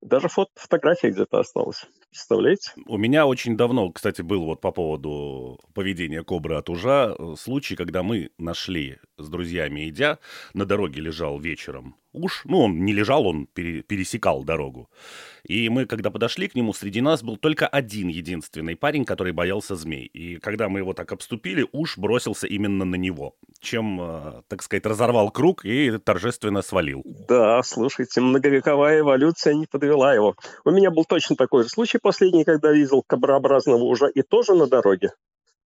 Даже 0.00 0.28
фото, 0.28 0.50
фотография 0.56 1.10
где-то 1.10 1.38
осталась. 1.38 1.86
Представляете? 2.12 2.72
У 2.86 2.98
меня 2.98 3.26
очень 3.26 3.56
давно, 3.56 3.90
кстати, 3.90 4.20
был 4.20 4.44
вот 4.44 4.60
по 4.60 4.70
поводу 4.70 5.58
поведения 5.72 6.22
кобры 6.22 6.56
от 6.56 6.68
ужа 6.68 7.16
э, 7.18 7.34
случай, 7.38 7.74
когда 7.74 8.02
мы 8.02 8.28
нашли 8.36 8.98
с 9.16 9.30
друзьями 9.30 9.88
идя, 9.88 10.18
на 10.52 10.66
дороге 10.66 11.00
лежал 11.00 11.40
вечером 11.40 11.96
уж, 12.12 12.42
ну, 12.44 12.60
он 12.60 12.84
не 12.84 12.92
лежал, 12.92 13.26
он 13.26 13.46
пере, 13.46 13.82
пересекал 13.82 14.44
дорогу. 14.44 14.90
И 15.44 15.68
мы, 15.68 15.86
когда 15.86 16.10
подошли 16.10 16.48
к 16.48 16.54
нему, 16.54 16.72
среди 16.72 17.00
нас 17.00 17.22
был 17.22 17.36
только 17.36 17.66
один 17.66 18.08
единственный 18.08 18.76
парень, 18.76 19.04
который 19.04 19.32
боялся 19.32 19.74
змей. 19.74 20.06
И 20.06 20.36
когда 20.36 20.68
мы 20.68 20.80
его 20.80 20.92
так 20.92 21.10
обступили, 21.12 21.66
уж 21.72 21.98
бросился 21.98 22.46
именно 22.46 22.84
на 22.84 22.94
него, 22.94 23.34
чем, 23.60 24.00
э, 24.00 24.42
так 24.48 24.62
сказать, 24.62 24.86
разорвал 24.86 25.30
круг 25.30 25.64
и 25.64 25.98
торжественно 25.98 26.62
свалил. 26.62 27.02
Да, 27.04 27.62
слушайте, 27.62 28.20
многовековая 28.20 29.00
эволюция 29.00 29.54
не 29.54 29.66
подвела 29.66 30.14
его. 30.14 30.36
У 30.64 30.70
меня 30.70 30.90
был 30.90 31.04
точно 31.04 31.36
такой 31.36 31.64
же 31.64 31.68
случай 31.70 31.98
последний, 32.02 32.44
когда 32.44 32.72
видел 32.72 33.02
коброобразного 33.06 33.82
ужа, 33.82 34.06
и 34.06 34.22
тоже 34.22 34.54
на 34.54 34.66
дороге. 34.66 35.12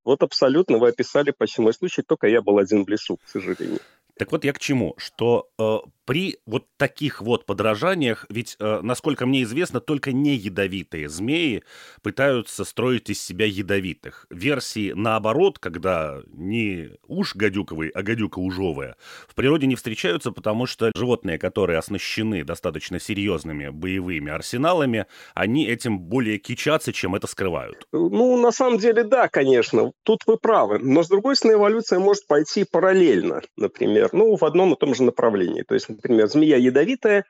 Вот 0.05 0.23
абсолютно 0.23 0.79
вы 0.79 0.89
описали 0.89 1.33
почти 1.33 1.61
мой 1.63 1.73
случай, 1.73 2.03
только 2.03 2.29
я 2.29 2.41
был 2.41 2.59
один 2.59 2.85
в 2.85 2.89
лесу, 2.89 3.17
к 3.17 3.29
сожалению. 3.29 3.81
Так 4.19 4.33
вот 4.33 4.45
я 4.45 4.53
к 4.53 4.59
чему, 4.59 4.95
что 4.97 5.51
э, 5.59 5.79
при 6.07 6.39
вот 6.47 6.65
таких 6.79 7.21
вот 7.21 7.45
подражаниях, 7.45 8.25
ведь, 8.31 8.57
э, 8.59 8.81
насколько 8.83 9.27
мне 9.27 9.43
известно, 9.43 9.81
только 9.81 10.13
не 10.13 10.37
ядовитые 10.37 11.09
змеи 11.09 11.65
пытаются 12.03 12.65
строить 12.65 13.11
из 13.11 13.21
себя 13.21 13.45
ядовитых. 13.45 14.27
Версии 14.31 14.93
наоборот, 14.93 15.59
когда 15.59 16.23
не 16.29 16.93
уж 17.07 17.37
гадюковый, 17.37 17.91
а 17.91 18.03
гадюка 18.03 18.39
ужовая, 18.39 18.97
в 19.29 19.35
природе 19.35 19.67
не 19.67 19.77
встречаются, 19.77 20.33
потому 20.33 20.67
что 20.67 20.93
животные, 20.95 21.39
которые 21.39 21.79
оснащены 21.79 22.43
достаточно 22.43 22.99
серьезными 22.99 23.69
боевыми 23.69 24.33
арсеналами, 24.33 25.07
они 25.35 25.67
этим 25.67 25.99
более 25.99 26.39
кичатся, 26.39 26.93
чем 26.93 27.15
это 27.15 27.27
скрывают. 27.27 27.87
Ну, 27.93 28.41
на 28.41 28.51
самом 28.51 28.79
деле, 28.79 29.05
да, 29.05 29.29
конечно. 29.29 29.93
Тут 30.05 30.21
вы 30.27 30.39
правы. 30.39 30.79
Но, 30.79 31.03
с 31.03 31.09
другой 31.09 31.37
стороны, 31.37 31.59
эволюция 31.59 31.99
может 31.99 32.27
пойти 32.27 32.65
параллельно, 32.65 33.43
например 33.57 34.06
например, 34.13 34.27
ну, 34.29 34.37
в 34.37 34.45
одном 34.45 34.73
и 34.73 34.77
том 34.77 34.95
же 34.95 35.03
направлении. 35.03 35.63
То 35.63 35.75
есть, 35.75 35.89
например, 35.89 36.29
змея 36.29 36.57
ядовитая, 36.57 37.25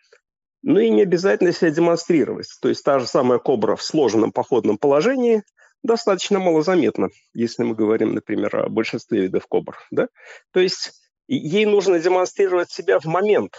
ну 0.62 0.80
и 0.80 0.90
не 0.90 1.02
обязательно 1.02 1.52
себя 1.52 1.71
демонстрировать. 1.71 2.49
То 2.61 2.68
есть 2.68 2.83
та 2.85 2.99
же 2.99 3.06
самая 3.06 3.38
кобра 3.38 3.76
в 3.76 3.83
сложенном 3.83 4.33
походном 4.33 4.78
положении 4.78 5.42
достаточно 5.83 6.38
малозаметна, 6.38 7.11
если 7.35 7.62
мы 7.62 7.75
говорим, 7.75 8.14
например, 8.14 8.56
о 8.56 8.68
большинстве 8.68 9.23
видов 9.23 9.47
кобр. 9.47 9.76
Да? 9.90 10.09
То 10.52 10.61
есть 10.61 10.92
ей 11.28 11.66
нужно 11.66 12.00
демонстрировать 12.00 12.71
себя 12.71 12.99
в 12.99 13.04
момент, 13.04 13.52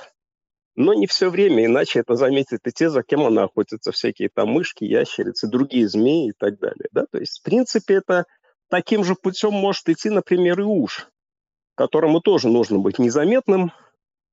но 0.75 0.93
не 0.93 1.07
все 1.07 1.29
время, 1.29 1.65
иначе 1.65 1.99
это 1.99 2.15
заметят 2.15 2.59
и 2.65 2.71
те, 2.71 2.89
за 2.89 3.03
кем 3.03 3.21
она 3.21 3.45
охотится, 3.45 3.91
всякие 3.91 4.29
там 4.33 4.49
мышки, 4.49 4.83
ящерицы, 4.83 5.47
другие 5.47 5.87
змеи 5.87 6.29
и 6.29 6.33
так 6.37 6.59
далее. 6.59 6.89
Да? 6.91 7.05
То 7.09 7.19
есть, 7.19 7.39
в 7.39 7.43
принципе, 7.43 7.95
это 7.95 8.25
таким 8.69 9.03
же 9.03 9.15
путем 9.15 9.53
может 9.53 9.87
идти, 9.87 10.09
например, 10.09 10.59
и 10.59 10.63
уж 10.63 11.09
которому 11.77 12.19
тоже 12.19 12.49
нужно 12.49 12.79
быть 12.79 12.99
незаметным 12.99 13.71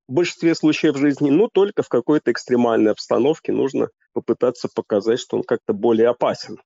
в 0.08 0.12
большинстве 0.12 0.54
случаев 0.54 0.96
жизни, 0.96 1.30
но 1.30 1.48
только 1.48 1.82
в 1.82 1.88
какой-то 1.88 2.32
экстремальной 2.32 2.92
обстановке 2.92 3.52
нужно 3.52 3.88
попытаться 4.12 4.68
показать, 4.74 5.20
что 5.20 5.36
он 5.36 5.42
как-то 5.42 5.72
более 5.72 6.08
опасен. 6.08 6.58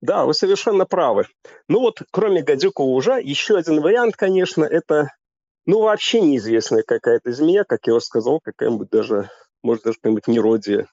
Да, 0.00 0.24
вы 0.26 0.34
совершенно 0.34 0.84
правы. 0.84 1.26
Ну 1.68 1.80
вот, 1.80 2.02
кроме 2.10 2.42
гадюка 2.42 2.82
ужа, 2.82 3.18
еще 3.18 3.56
один 3.56 3.80
вариант, 3.80 4.16
конечно, 4.16 4.64
это, 4.64 5.08
ну, 5.64 5.80
вообще 5.80 6.20
неизвестная 6.20 6.82
какая-то 6.82 7.32
змея, 7.32 7.64
как 7.64 7.86
я 7.86 7.94
уже 7.94 8.04
сказал, 8.04 8.40
какая-нибудь 8.42 8.90
даже, 8.90 9.30
может, 9.62 9.84
даже 9.84 9.96
какая-нибудь 9.98 10.26
неродия 10.28 10.88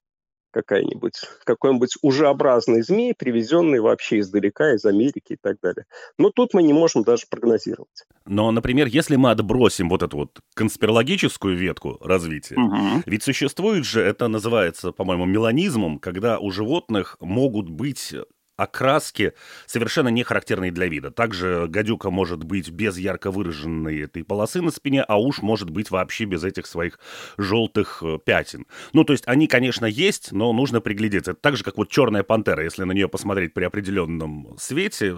какая-нибудь, 0.51 1.13
какой-нибудь 1.43 1.95
ужеобразный 2.01 2.81
змей, 2.81 3.13
привезенный 3.17 3.79
вообще 3.79 4.19
издалека, 4.19 4.73
из 4.73 4.85
Америки 4.85 5.33
и 5.33 5.37
так 5.41 5.57
далее. 5.61 5.85
Но 6.17 6.31
тут 6.31 6.53
мы 6.53 6.63
не 6.63 6.73
можем 6.73 7.03
даже 7.03 7.23
прогнозировать. 7.29 8.05
Но, 8.25 8.51
например, 8.51 8.87
если 8.87 9.15
мы 9.15 9.31
отбросим 9.31 9.89
вот 9.89 10.03
эту 10.03 10.17
вот 10.17 10.39
конспирологическую 10.53 11.55
ветку 11.55 11.97
развития, 12.01 12.55
угу. 12.55 13.03
ведь 13.05 13.23
существует 13.23 13.85
же, 13.85 14.01
это 14.01 14.27
называется, 14.27 14.91
по-моему, 14.91 15.25
меланизмом, 15.25 15.99
когда 15.99 16.39
у 16.39 16.51
животных 16.51 17.17
могут 17.19 17.69
быть 17.69 18.13
окраски, 18.59 19.33
совершенно 19.65 20.09
не 20.09 20.23
характерные 20.23 20.71
для 20.71 20.87
вида. 20.87 21.11
Также 21.11 21.67
гадюка 21.67 22.09
может 22.09 22.43
быть 22.43 22.69
без 22.69 22.97
ярко 22.97 23.31
выраженной 23.31 24.01
этой 24.01 24.23
полосы 24.23 24.61
на 24.61 24.71
спине, 24.71 25.03
а 25.03 25.19
уж 25.19 25.41
может 25.41 25.69
быть 25.69 25.91
вообще 25.91 26.25
без 26.25 26.43
этих 26.43 26.65
своих 26.65 26.99
желтых 27.37 28.03
э, 28.03 28.19
пятен. 28.23 28.65
Ну, 28.93 29.03
то 29.03 29.13
есть 29.13 29.23
они, 29.27 29.47
конечно, 29.47 29.85
есть, 29.85 30.31
но 30.31 30.51
нужно 30.53 30.81
приглядеться. 30.81 31.31
Это 31.31 31.41
так 31.41 31.55
же, 31.55 31.63
как 31.63 31.77
вот 31.77 31.89
черная 31.89 32.23
пантера, 32.23 32.63
если 32.63 32.83
на 32.83 32.91
нее 32.91 33.07
посмотреть 33.07 33.53
при 33.53 33.63
определенном 33.63 34.55
свете, 34.57 35.15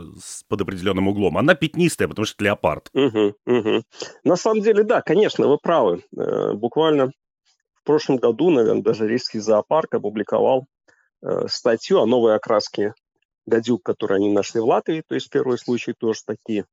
под 0.47 0.61
определенным 0.61 1.07
углом, 1.07 1.37
она 1.37 1.55
пятнистая, 1.55 2.07
потому 2.07 2.25
что 2.25 2.35
это 2.35 2.43
леопард. 2.45 2.89
На 4.23 4.35
самом 4.35 4.61
деле, 4.61 4.83
да, 4.83 5.01
конечно, 5.01 5.47
вы 5.47 5.57
правы. 5.57 6.03
Э, 6.15 6.53
буквально 6.53 7.11
в 7.81 7.83
прошлом 7.83 8.17
году, 8.17 8.51
наверное, 8.51 8.83
даже 8.83 9.07
Рижский 9.07 9.39
зоопарк 9.39 9.95
опубликовал 9.95 10.67
э, 11.23 11.47
статью 11.47 11.99
о 11.99 12.05
новой 12.05 12.35
окраске 12.35 12.93
гадюк, 13.45 13.83
которые 13.83 14.17
они 14.17 14.31
нашли 14.31 14.61
в 14.61 14.65
Латвии, 14.65 15.03
то 15.07 15.15
есть 15.15 15.29
первый 15.29 15.57
случай 15.57 15.93
тоже 15.93 16.21
такие. 16.25 16.65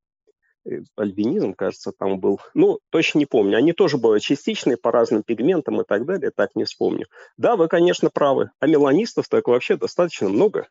Э, 0.64 0.80
альбинизм, 0.96 1.54
кажется, 1.54 1.92
там 1.96 2.20
был. 2.20 2.40
Ну, 2.54 2.78
точно 2.90 3.18
не 3.18 3.26
помню. 3.26 3.56
Они 3.56 3.72
тоже 3.72 3.96
бывают 3.96 4.22
частичные 4.22 4.76
по 4.76 4.90
разным 4.92 5.22
пигментам 5.22 5.80
и 5.80 5.84
так 5.84 6.04
далее, 6.04 6.30
так 6.34 6.54
не 6.54 6.64
вспомню. 6.64 7.06
Да, 7.36 7.56
вы, 7.56 7.68
конечно, 7.68 8.10
правы. 8.10 8.50
А 8.60 8.66
меланистов 8.66 9.28
так 9.28 9.48
вообще 9.48 9.76
достаточно 9.76 10.28
много. 10.28 10.68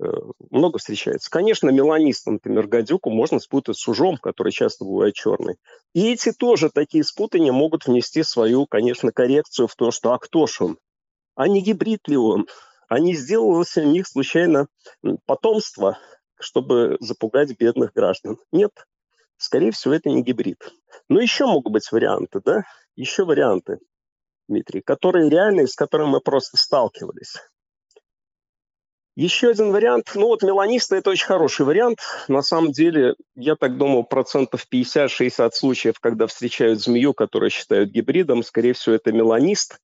Э, 0.00 0.06
много 0.50 0.78
встречается. 0.78 1.30
Конечно, 1.30 1.70
меланист, 1.70 2.26
например, 2.26 2.66
гадюку 2.66 3.10
можно 3.10 3.38
спутать 3.38 3.76
с 3.76 3.86
ужом, 3.86 4.16
который 4.16 4.52
часто 4.52 4.84
бывает 4.84 5.14
черный. 5.14 5.56
И 5.94 6.12
эти 6.12 6.32
тоже 6.32 6.70
такие 6.70 7.04
спутания 7.04 7.52
могут 7.52 7.86
внести 7.86 8.22
свою, 8.22 8.66
конечно, 8.66 9.12
коррекцию 9.12 9.68
в 9.68 9.76
то, 9.76 9.90
что 9.90 10.12
а 10.12 10.18
кто 10.18 10.46
ж 10.46 10.62
он? 10.62 10.78
А 11.36 11.48
не 11.48 11.62
гибрид 11.62 12.08
ли 12.08 12.16
он? 12.16 12.46
А 12.88 12.98
не 12.98 13.14
сделалось 13.14 13.76
у 13.76 13.82
них 13.82 14.06
случайно 14.06 14.66
потомство, 15.26 15.98
чтобы 16.38 16.96
запугать 17.00 17.56
бедных 17.58 17.92
граждан. 17.92 18.38
Нет, 18.52 18.72
скорее 19.36 19.70
всего, 19.72 19.94
это 19.94 20.10
не 20.10 20.22
гибрид. 20.22 20.58
Но 21.08 21.20
еще 21.20 21.46
могут 21.46 21.72
быть 21.72 21.90
варианты, 21.90 22.40
да? 22.44 22.64
Еще 22.96 23.24
варианты, 23.24 23.78
Дмитрий, 24.48 24.80
которые 24.82 25.30
реальные, 25.30 25.66
с 25.66 25.74
которыми 25.74 26.10
мы 26.10 26.20
просто 26.20 26.56
сталкивались. 26.56 27.34
Еще 29.16 29.50
один 29.50 29.70
вариант, 29.70 30.10
ну 30.16 30.26
вот 30.26 30.42
меланисты– 30.42 30.96
это 30.96 31.10
очень 31.10 31.26
хороший 31.26 31.64
вариант. 31.64 32.00
На 32.26 32.42
самом 32.42 32.72
деле, 32.72 33.14
я 33.36 33.54
так 33.54 33.78
думаю, 33.78 34.02
процентов 34.02 34.66
50-60 34.72 35.52
случаев, 35.52 36.00
когда 36.00 36.26
встречают 36.26 36.80
змею, 36.80 37.14
которую 37.14 37.50
считают 37.50 37.90
гибридом, 37.90 38.42
скорее 38.42 38.72
всего, 38.72 38.96
это 38.96 39.12
меланист 39.12 39.78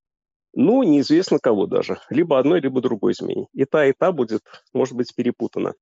ну, 0.53 0.83
неизвестно 0.83 1.39
кого 1.39 1.65
даже. 1.65 1.99
Либо 2.09 2.37
одной, 2.37 2.59
либо 2.61 2.81
другой 2.81 3.13
змеи. 3.13 3.47
И 3.53 3.65
та, 3.65 3.85
и 3.85 3.93
та 3.93 4.11
будет, 4.11 4.41
может 4.73 4.95
быть, 4.95 5.15
перепутана. 5.15 5.73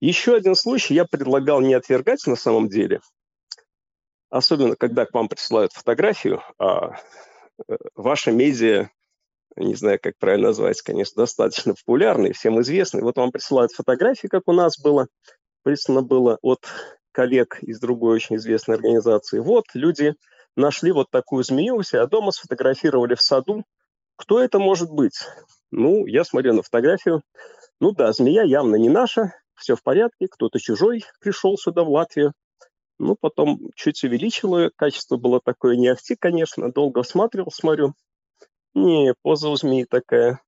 Еще 0.00 0.34
один 0.34 0.54
случай 0.54 0.94
я 0.94 1.04
предлагал 1.04 1.60
не 1.60 1.74
отвергать 1.74 2.26
на 2.26 2.36
самом 2.36 2.68
деле. 2.68 3.00
Особенно, 4.28 4.76
когда 4.76 5.06
к 5.06 5.14
вам 5.14 5.28
присылают 5.28 5.72
фотографию, 5.72 6.42
а 6.58 6.96
э, 7.68 7.76
ваша 7.94 8.32
медиа, 8.32 8.90
не 9.56 9.74
знаю, 9.74 9.98
как 10.02 10.18
правильно 10.18 10.48
назвать, 10.48 10.82
конечно, 10.82 11.22
достаточно 11.22 11.74
популярный, 11.74 12.32
всем 12.32 12.60
известный. 12.60 13.02
Вот 13.02 13.16
вам 13.16 13.30
присылают 13.30 13.72
фотографии, 13.72 14.26
как 14.26 14.42
у 14.46 14.52
нас 14.52 14.78
было. 14.78 15.06
Прислано 15.62 16.02
было 16.02 16.38
от 16.42 16.66
коллег 17.12 17.62
из 17.62 17.78
другой 17.80 18.16
очень 18.16 18.36
известной 18.36 18.74
организации. 18.74 19.38
Вот 19.38 19.66
люди 19.72 20.14
нашли 20.56 20.92
вот 20.92 21.10
такую 21.10 21.44
змею 21.44 21.76
у 21.76 21.82
себя 21.82 22.06
дома, 22.06 22.32
сфотографировали 22.32 23.14
в 23.14 23.22
саду. 23.22 23.64
Кто 24.16 24.40
это 24.40 24.58
может 24.58 24.90
быть? 24.90 25.20
Ну, 25.70 26.06
я 26.06 26.24
смотрю 26.24 26.54
на 26.54 26.62
фотографию. 26.62 27.22
Ну 27.80 27.92
да, 27.92 28.12
змея 28.12 28.42
явно 28.42 28.76
не 28.76 28.88
наша, 28.88 29.32
все 29.56 29.74
в 29.74 29.82
порядке, 29.82 30.28
кто-то 30.28 30.58
чужой 30.60 31.04
пришел 31.20 31.56
сюда, 31.56 31.82
в 31.82 31.90
Латвию. 31.90 32.32
Ну, 32.98 33.16
потом 33.20 33.58
чуть 33.74 34.04
увеличил 34.04 34.56
ее, 34.56 34.70
качество 34.76 35.16
было 35.16 35.40
такое 35.44 35.76
не 35.76 35.88
ахти, 35.88 36.14
конечно, 36.14 36.72
долго 36.72 37.00
осматривал, 37.00 37.50
смотрю. 37.50 37.94
Не, 38.74 39.14
поза 39.22 39.48
у 39.48 39.56
змеи 39.56 39.84
такая. 39.84 40.40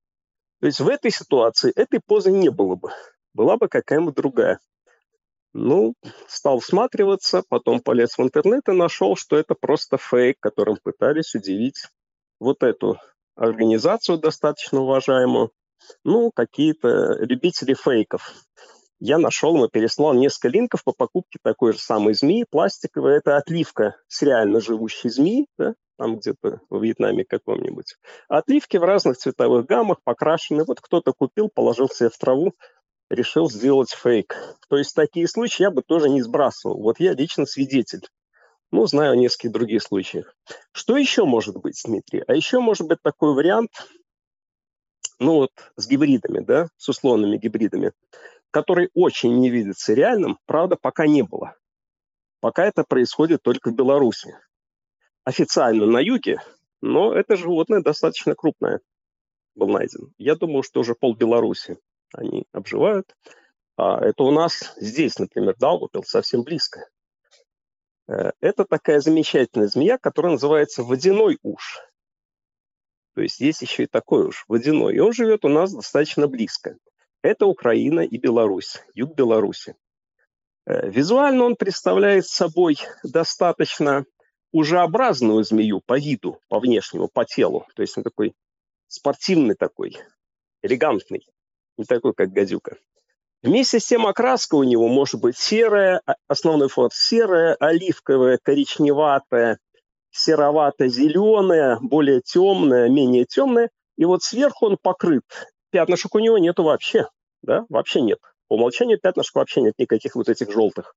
То 0.60 0.66
есть 0.66 0.80
в 0.80 0.88
этой 0.88 1.10
ситуации 1.10 1.72
этой 1.74 2.00
позы 2.04 2.30
не 2.30 2.50
было 2.50 2.76
бы. 2.76 2.90
Была 3.34 3.56
бы 3.56 3.68
какая-нибудь 3.68 4.14
другая. 4.14 4.60
Ну, 5.52 5.94
стал 6.28 6.60
всматриваться, 6.60 7.42
потом 7.48 7.80
полез 7.80 8.16
в 8.16 8.22
интернет 8.22 8.68
и 8.68 8.72
нашел, 8.72 9.16
что 9.16 9.36
это 9.36 9.54
просто 9.54 9.96
фейк, 9.96 10.36
которым 10.38 10.76
пытались 10.82 11.34
удивить 11.34 11.88
вот 12.38 12.62
эту 12.62 12.98
организацию 13.36 14.18
достаточно 14.18 14.80
уважаемую, 14.80 15.52
ну, 16.04 16.30
какие-то 16.34 17.16
любители 17.20 17.74
фейков. 17.74 18.32
Я 18.98 19.18
нашел, 19.18 19.56
мы 19.56 19.68
переслал 19.68 20.14
несколько 20.14 20.48
линков 20.48 20.82
по 20.82 20.92
покупке 20.92 21.38
такой 21.42 21.74
же 21.74 21.78
самой 21.78 22.14
змеи, 22.14 22.46
пластиковой. 22.50 23.18
Это 23.18 23.36
отливка 23.36 23.96
с 24.08 24.22
реально 24.22 24.60
живущей 24.60 25.10
змеи, 25.10 25.46
да, 25.58 25.74
там 25.98 26.16
где-то 26.16 26.60
во 26.70 26.78
Вьетнаме 26.78 27.24
каком-нибудь. 27.24 27.96
Отливки 28.28 28.78
в 28.78 28.84
разных 28.84 29.18
цветовых 29.18 29.66
гаммах, 29.66 29.98
покрашены. 30.02 30.64
Вот 30.64 30.80
кто-то 30.80 31.12
купил, 31.12 31.50
положил 31.54 31.90
себе 31.90 32.08
в 32.08 32.16
траву, 32.16 32.54
решил 33.10 33.50
сделать 33.50 33.90
фейк. 33.90 34.36
То 34.68 34.76
есть 34.76 34.94
такие 34.94 35.28
случаи 35.28 35.64
я 35.64 35.70
бы 35.70 35.82
тоже 35.82 36.08
не 36.08 36.22
сбрасывал. 36.22 36.80
Вот 36.80 36.98
я 36.98 37.12
лично 37.12 37.44
свидетель. 37.44 38.08
Ну, 38.76 38.86
знаю 38.86 39.12
о 39.12 39.16
нескольких 39.16 39.52
других 39.52 39.82
случаях. 39.82 40.36
Что 40.70 40.98
еще 40.98 41.24
может 41.24 41.56
быть, 41.56 41.80
Дмитрий? 41.82 42.22
А 42.26 42.34
еще 42.34 42.60
может 42.60 42.86
быть 42.86 42.98
такой 43.00 43.32
вариант, 43.32 43.70
ну 45.18 45.36
вот 45.36 45.50
с 45.76 45.88
гибридами, 45.88 46.40
да, 46.40 46.68
с 46.76 46.86
условными 46.90 47.38
гибридами, 47.38 47.92
который 48.50 48.90
очень 48.92 49.34
не 49.40 49.48
видится 49.48 49.94
реальным, 49.94 50.38
правда, 50.44 50.76
пока 50.76 51.06
не 51.06 51.22
было. 51.22 51.56
Пока 52.40 52.66
это 52.66 52.84
происходит 52.84 53.40
только 53.42 53.70
в 53.70 53.74
Беларуси. 53.74 54.36
Официально 55.24 55.86
на 55.86 56.00
юге, 56.00 56.42
но 56.82 57.14
это 57.14 57.36
животное 57.36 57.80
достаточно 57.80 58.34
крупное 58.34 58.80
был 59.54 59.68
найден. 59.68 60.12
Я 60.18 60.34
думаю, 60.34 60.62
что 60.62 60.80
уже 60.80 60.94
пол 60.94 61.16
Беларуси 61.16 61.78
они 62.12 62.44
обживают. 62.52 63.16
А 63.78 64.04
это 64.04 64.22
у 64.22 64.32
нас 64.32 64.74
здесь, 64.76 65.18
например, 65.18 65.56
Даугавпилс, 65.58 66.10
совсем 66.10 66.42
близко. 66.42 66.86
Э, 68.08 68.32
это 68.40 68.64
такая 68.64 69.00
замечательная 69.00 69.68
змея, 69.68 69.98
которая 69.98 70.32
называется 70.32 70.82
водяной 70.82 71.38
уж. 71.42 71.80
То 73.14 73.22
есть 73.22 73.40
есть 73.40 73.62
еще 73.62 73.84
и 73.84 73.86
такой 73.86 74.26
уж, 74.26 74.44
водяной. 74.48 74.94
И 74.94 74.98
он 74.98 75.12
живет 75.12 75.44
у 75.44 75.48
нас 75.48 75.72
достаточно 75.72 76.28
близко. 76.28 76.76
Это 77.22 77.46
Украина 77.46 78.00
и 78.00 78.18
Беларусь, 78.18 78.82
юг 78.94 79.14
Беларуси. 79.14 79.74
Э, 80.66 80.88
визуально 80.88 81.44
он 81.44 81.56
представляет 81.56 82.26
собой 82.26 82.78
достаточно 83.02 84.04
ужеобразную 84.52 85.42
змею 85.44 85.80
по 85.84 85.98
виду, 85.98 86.40
по 86.48 86.60
внешнему, 86.60 87.08
по 87.08 87.24
телу. 87.24 87.66
То 87.74 87.82
есть 87.82 87.96
он 87.96 88.04
такой 88.04 88.34
спортивный 88.88 89.54
такой, 89.54 89.96
элегантный 90.62 91.26
не 91.76 91.84
такой, 91.84 92.14
как 92.14 92.32
гадюка. 92.32 92.78
Вместе 93.42 93.80
с 93.80 93.86
тем 93.86 94.06
окраска 94.06 94.54
у 94.54 94.64
него 94.64 94.88
может 94.88 95.20
быть 95.20 95.36
серая, 95.36 96.00
а, 96.06 96.14
основной 96.26 96.68
фон 96.68 96.90
серая, 96.92 97.54
оливковая, 97.60 98.38
коричневатая, 98.42 99.58
серовато-зеленая, 100.10 101.78
более 101.80 102.22
темная, 102.22 102.88
менее 102.88 103.24
темная. 103.24 103.70
И 103.96 104.04
вот 104.04 104.22
сверху 104.22 104.66
он 104.66 104.78
покрыт. 104.80 105.24
Пятнышек 105.70 106.14
у 106.14 106.18
него 106.18 106.38
нету 106.38 106.62
вообще. 106.62 107.08
Да? 107.42 107.66
Вообще 107.68 108.00
нет. 108.00 108.18
По 108.48 108.54
умолчанию 108.54 108.98
пятнышек 108.98 109.34
вообще 109.34 109.60
нет 109.60 109.74
никаких 109.78 110.16
вот 110.16 110.28
этих 110.28 110.50
желтых. 110.50 110.94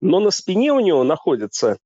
Но 0.00 0.20
на 0.20 0.30
спине 0.30 0.72
у 0.72 0.80
него 0.80 1.02
находится 1.02 1.78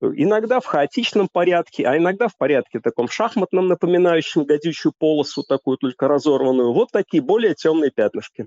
Иногда 0.00 0.60
в 0.60 0.66
хаотичном 0.66 1.28
порядке, 1.28 1.84
а 1.84 1.96
иногда 1.96 2.28
в 2.28 2.36
порядке 2.36 2.78
таком 2.78 3.08
шахматном, 3.08 3.66
напоминающем 3.66 4.44
гадючую 4.44 4.92
полосу, 4.96 5.42
такую 5.42 5.76
только 5.76 6.06
разорванную. 6.06 6.72
Вот 6.72 6.90
такие 6.92 7.20
более 7.20 7.54
темные 7.54 7.90
пятнышки. 7.90 8.46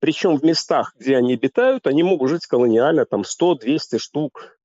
Причем 0.00 0.36
в 0.36 0.42
местах, 0.42 0.94
где 0.98 1.16
они 1.16 1.34
обитают, 1.34 1.86
они 1.86 2.02
могут 2.02 2.30
жить 2.30 2.46
колониально, 2.46 3.04
там 3.04 3.22
100-200 3.22 3.98
штук 3.98 4.58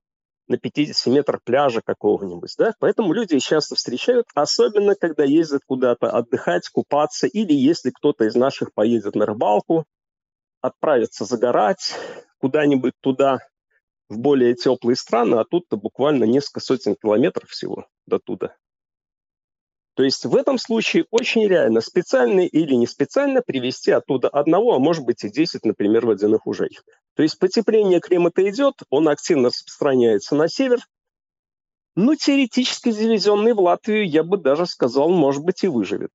на 0.48 0.56
50 0.58 1.12
метрах 1.12 1.42
пляжа 1.44 1.82
какого-нибудь. 1.84 2.54
Да? 2.58 2.72
Поэтому 2.78 3.12
люди 3.12 3.34
их 3.34 3.42
часто 3.42 3.74
встречают, 3.74 4.26
особенно 4.34 4.94
когда 4.94 5.24
ездят 5.24 5.62
куда-то 5.66 6.10
отдыхать, 6.10 6.68
купаться, 6.68 7.26
или 7.26 7.52
если 7.52 7.90
кто-то 7.90 8.24
из 8.24 8.34
наших 8.34 8.72
поедет 8.72 9.14
на 9.14 9.26
рыбалку, 9.26 9.84
отправится 10.60 11.24
загорать 11.24 11.94
куда-нибудь 12.38 12.94
туда, 13.00 13.38
в 14.08 14.18
более 14.18 14.54
теплые 14.54 14.96
страны, 14.96 15.36
а 15.36 15.44
тут-то 15.44 15.76
буквально 15.76 16.24
несколько 16.24 16.60
сотен 16.60 16.94
километров 16.94 17.50
всего 17.50 17.86
до 18.06 18.18
туда. 18.18 18.54
То 19.96 20.02
есть 20.02 20.26
в 20.26 20.36
этом 20.36 20.58
случае 20.58 21.06
очень 21.10 21.48
реально 21.48 21.80
специально 21.80 22.40
или 22.40 22.74
не 22.74 22.86
специально 22.86 23.40
привести 23.40 23.90
оттуда 23.90 24.28
одного, 24.28 24.74
а 24.74 24.78
может 24.78 25.04
быть 25.06 25.24
и 25.24 25.30
10, 25.30 25.64
например, 25.64 26.04
водяных 26.04 26.46
ужей. 26.46 26.78
То 27.14 27.22
есть 27.22 27.38
потепление 27.38 28.00
климата 28.00 28.46
идет, 28.48 28.74
он 28.90 29.08
активно 29.08 29.48
распространяется 29.48 30.36
на 30.36 30.48
север. 30.48 30.80
Ну, 31.94 32.14
теоретически 32.14 32.90
завезенный 32.90 33.54
в 33.54 33.60
Латвию, 33.60 34.06
я 34.06 34.22
бы 34.22 34.36
даже 34.36 34.66
сказал, 34.66 35.08
может 35.08 35.42
быть 35.42 35.64
и 35.64 35.68
выживет. 35.68 36.10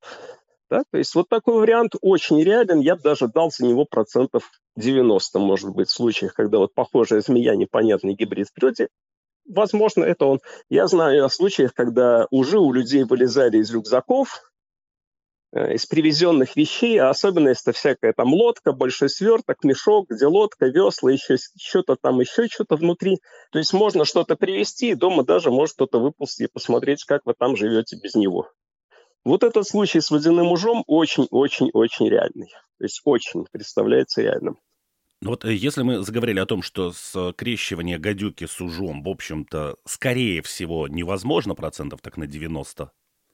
Да? 0.69 0.83
То 0.91 0.99
есть 0.99 1.15
вот 1.15 1.27
такой 1.27 1.55
вариант 1.55 1.95
очень 2.01 2.39
реален, 2.43 2.81
я 2.81 2.95
бы 2.95 3.01
даже 3.01 3.27
дал 3.27 3.49
за 3.49 3.65
него 3.65 3.85
процентов 3.85 4.51
90, 4.75 5.39
может 5.39 5.71
быть, 5.71 5.89
в 5.89 5.91
случаях, 5.91 6.35
когда 6.35 6.59
вот 6.59 6.75
похожая 6.75 7.21
змея, 7.21 7.55
непонятный 7.55 8.13
гибрид 8.13 8.49
в 8.49 8.53
природе, 8.53 8.89
возможно, 9.51 10.03
это 10.03 10.25
он. 10.25 10.39
Я 10.69 10.87
знаю 10.87 11.25
о 11.25 11.29
случаях, 11.29 11.73
когда 11.73 12.27
уже 12.31 12.59
у 12.59 12.71
людей 12.71 13.03
вылезали 13.03 13.57
из 13.57 13.71
рюкзаков, 13.71 14.41
э, 15.51 15.73
из 15.73 15.85
привезенных 15.85 16.55
вещей, 16.55 16.97
а 16.99 17.09
особенно 17.09 17.49
если 17.49 17.71
всякая 17.71 18.13
там 18.13 18.33
лодка, 18.33 18.71
большой 18.71 19.09
сверток, 19.09 19.63
мешок, 19.63 20.09
где 20.09 20.25
лодка, 20.25 20.67
весла, 20.67 21.11
еще 21.11 21.37
что-то 21.57 21.95
там, 21.95 22.19
еще 22.19 22.47
что-то 22.47 22.75
внутри. 22.75 23.19
То 23.51 23.59
есть 23.59 23.73
можно 23.73 24.05
что-то 24.05 24.35
привезти, 24.35 24.91
и 24.91 24.95
дома 24.95 25.23
даже 25.23 25.51
может 25.51 25.75
кто-то 25.75 25.99
выползти 25.99 26.43
и 26.43 26.51
посмотреть, 26.51 27.03
как 27.05 27.21
вы 27.25 27.33
там 27.37 27.55
живете 27.55 27.97
без 28.01 28.15
него. 28.15 28.49
Вот 29.23 29.43
этот 29.43 29.67
случай 29.67 30.01
с 30.01 30.09
водяным 30.09 30.51
ужом 30.51 30.83
очень-очень-очень 30.87 32.09
реальный. 32.09 32.47
То 32.79 32.85
есть 32.85 33.01
очень 33.05 33.45
представляется 33.51 34.21
реальным. 34.21 34.57
Ну 35.21 35.29
вот 35.31 35.45
э, 35.45 35.53
если 35.53 35.83
мы 35.83 36.03
заговорили 36.03 36.39
о 36.39 36.45
том, 36.45 36.61
что 36.61 36.91
скрещивание 36.91 37.99
гадюки 37.99 38.45
с 38.45 38.59
ужом, 38.59 39.03
в 39.03 39.09
общем-то, 39.09 39.77
скорее 39.85 40.41
всего, 40.41 40.87
невозможно 40.87 41.55
процентов 41.55 42.01
так 42.01 42.17
на 42.17 42.27
90 42.27 42.91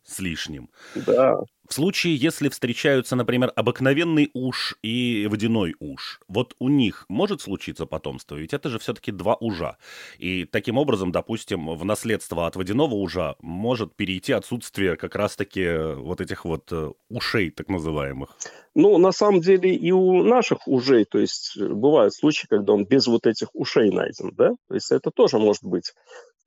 с 0.08 0.20
лишним. 0.20 0.70
Да. 0.96 1.38
В 1.68 1.74
случае, 1.74 2.16
если 2.16 2.48
встречаются, 2.48 3.18
например, 3.18 3.52
обыкновенный 3.54 4.32
уж 4.34 4.78
и 4.82 5.28
водяной 5.30 5.76
уж, 5.80 6.22
вот 6.30 6.56
у 6.60 6.70
них 6.70 7.06
может 7.10 7.42
случиться 7.42 7.86
потомство, 7.86 8.38
ведь 8.38 8.54
это 8.54 8.70
же 8.70 8.80
все-таки 8.80 9.12
два 9.12 9.36
ужа. 9.36 9.78
И 10.18 10.46
таким 10.46 10.78
образом, 10.78 11.12
допустим, 11.12 11.76
в 11.76 11.84
наследство 11.84 12.48
от 12.48 12.56
водяного 12.56 12.96
ужа 12.96 13.36
может 13.42 13.96
перейти 13.96 14.32
отсутствие 14.32 14.96
как 14.96 15.16
раз-таки 15.16 15.96
вот 15.96 16.22
этих 16.22 16.46
вот 16.46 16.72
э, 16.72 16.92
ушей, 17.10 17.52
так 17.52 17.68
называемых. 17.68 18.30
Ну, 18.74 18.98
на 18.98 19.12
самом 19.12 19.42
деле 19.42 19.76
и 19.76 19.92
у 19.92 20.24
наших 20.24 20.68
ужей, 20.68 21.04
то 21.04 21.20
есть 21.20 21.60
бывают 21.60 22.14
случаи, 22.14 22.48
когда 22.48 22.74
он 22.74 22.86
без 22.86 23.08
вот 23.08 23.28
этих 23.28 23.50
ушей 23.54 23.92
найден, 23.92 24.34
да, 24.36 24.52
то 24.70 24.74
есть 24.74 24.92
это 24.92 25.12
тоже 25.12 25.38
может 25.38 25.64
быть. 25.64 25.94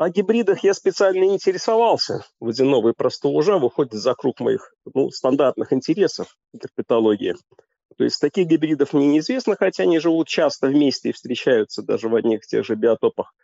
О 0.01 0.09
гибридах 0.09 0.65
я 0.65 0.73
специально 0.73 1.25
не 1.25 1.35
интересовался. 1.35 2.25
Водяного 2.41 2.89
и 2.89 2.95
простого 2.95 3.33
ужа 3.33 3.59
выходит 3.59 3.93
за 3.93 4.15
круг 4.15 4.41
моих 4.41 4.73
ну, 4.95 5.11
стандартных 5.11 5.75
интересов 5.75 6.39
герпетологии. 6.55 7.35
То 7.99 8.05
есть 8.05 8.19
таких 8.19 8.47
гибридов 8.47 8.95
мне 8.95 9.09
неизвестно, 9.09 9.57
хотя 9.57 9.83
они 9.83 9.99
живут 9.99 10.27
часто 10.27 10.69
вместе 10.69 11.11
и 11.11 11.13
встречаются 11.13 11.83
даже 11.83 12.09
в 12.09 12.15
одних 12.15 12.45
и 12.45 12.47
тех 12.49 12.65
же 12.65 12.77
биотопах. 12.77 13.35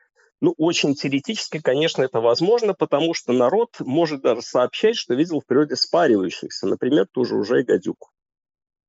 Ну, 0.41 0.55
очень 0.57 0.95
теоретически, 0.95 1.61
конечно, 1.61 2.01
это 2.01 2.23
возможно, 2.23 2.73
потому 2.73 3.13
что 3.13 3.35
народ 3.35 3.77
может 3.81 4.23
даже 4.23 4.41
сообщать, 4.41 4.97
что 4.97 5.13
видел 5.13 5.41
в 5.41 5.45
природе 5.45 5.77
спаривающихся, 5.77 6.67
например, 6.67 7.07
ту 7.13 7.27
же 7.27 7.37
уже 7.37 7.61
и 7.61 7.65
гадюку. 7.65 8.09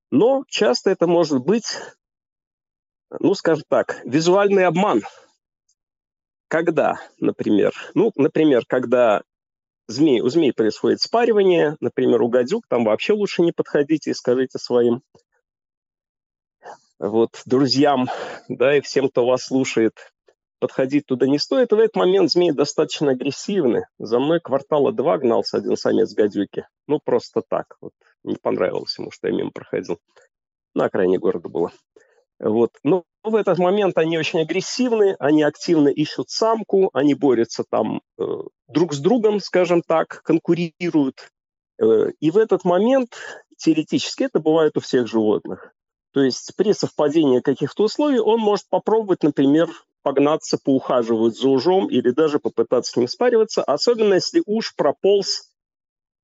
Но 0.09 0.45
часто 0.47 0.89
это 0.89 1.05
может 1.05 1.39
быть, 1.39 1.65
ну, 3.19 3.33
скажем 3.33 3.65
так, 3.67 3.99
визуальный 4.05 4.65
обман– 4.65 5.01
когда, 6.47 6.99
например? 7.19 7.73
Ну, 7.93 8.11
например, 8.15 8.63
когда 8.67 9.23
змей, 9.87 10.21
у 10.21 10.29
змей 10.29 10.53
происходит 10.53 11.01
спаривание, 11.01 11.75
например, 11.79 12.21
у 12.21 12.29
гадюк, 12.29 12.65
там 12.67 12.83
вообще 12.85 13.13
лучше 13.13 13.41
не 13.41 13.51
подходите 13.51 14.11
и 14.11 14.13
скажите 14.13 14.59
своим 14.59 15.01
вот 16.99 17.41
друзьям, 17.45 18.07
да, 18.47 18.77
и 18.77 18.81
всем, 18.81 19.09
кто 19.09 19.25
вас 19.25 19.45
слушает, 19.45 19.93
подходить 20.59 21.05
туда 21.05 21.27
не 21.27 21.37
стоит. 21.37 21.71
в 21.71 21.75
этот 21.75 21.95
момент 21.95 22.31
змеи 22.31 22.51
достаточно 22.51 23.11
агрессивны. 23.11 23.85
За 23.99 24.19
мной 24.19 24.39
квартала 24.39 24.91
два 24.91 25.17
гнался 25.17 25.57
один 25.57 25.77
самец 25.77 26.13
гадюки. 26.13 26.67
Ну, 26.87 26.99
просто 27.03 27.41
так. 27.47 27.77
Вот. 27.81 27.93
Не 28.23 28.35
понравилось 28.35 28.97
ему, 28.97 29.11
что 29.11 29.27
я 29.27 29.33
мимо 29.33 29.51
проходил. 29.51 29.99
На 30.73 30.85
окраине 30.85 31.19
города 31.19 31.49
было. 31.49 31.71
Вот. 32.39 32.71
Но 32.83 33.03
в 33.29 33.35
этот 33.35 33.57
момент 33.57 33.97
они 33.97 34.17
очень 34.17 34.41
агрессивны, 34.41 35.15
они 35.19 35.43
активно 35.43 35.89
ищут 35.89 36.29
самку, 36.29 36.89
они 36.93 37.13
борются 37.13 37.63
там 37.69 38.01
э, 38.19 38.23
друг 38.67 38.93
с 38.93 38.99
другом, 38.99 39.39
скажем 39.39 39.81
так, 39.81 40.21
конкурируют. 40.23 41.31
Э, 41.81 42.11
и 42.19 42.31
в 42.31 42.37
этот 42.37 42.63
момент, 42.65 43.15
теоретически, 43.57 44.23
это 44.23 44.39
бывает 44.39 44.77
у 44.77 44.79
всех 44.79 45.07
животных. 45.07 45.73
То 46.13 46.21
есть 46.21 46.53
при 46.55 46.73
совпадении 46.73 47.41
каких-то 47.41 47.83
условий 47.83 48.19
он 48.19 48.39
может 48.39 48.67
попробовать, 48.69 49.23
например, 49.23 49.69
погнаться, 50.01 50.57
поухаживать 50.57 51.37
за 51.37 51.49
ужом 51.49 51.89
или 51.89 52.11
даже 52.11 52.39
попытаться 52.39 52.93
с 52.93 52.95
ним 52.95 53.07
спариваться, 53.07 53.63
особенно 53.63 54.15
если 54.15 54.41
уж 54.45 54.75
прополз 54.75 55.51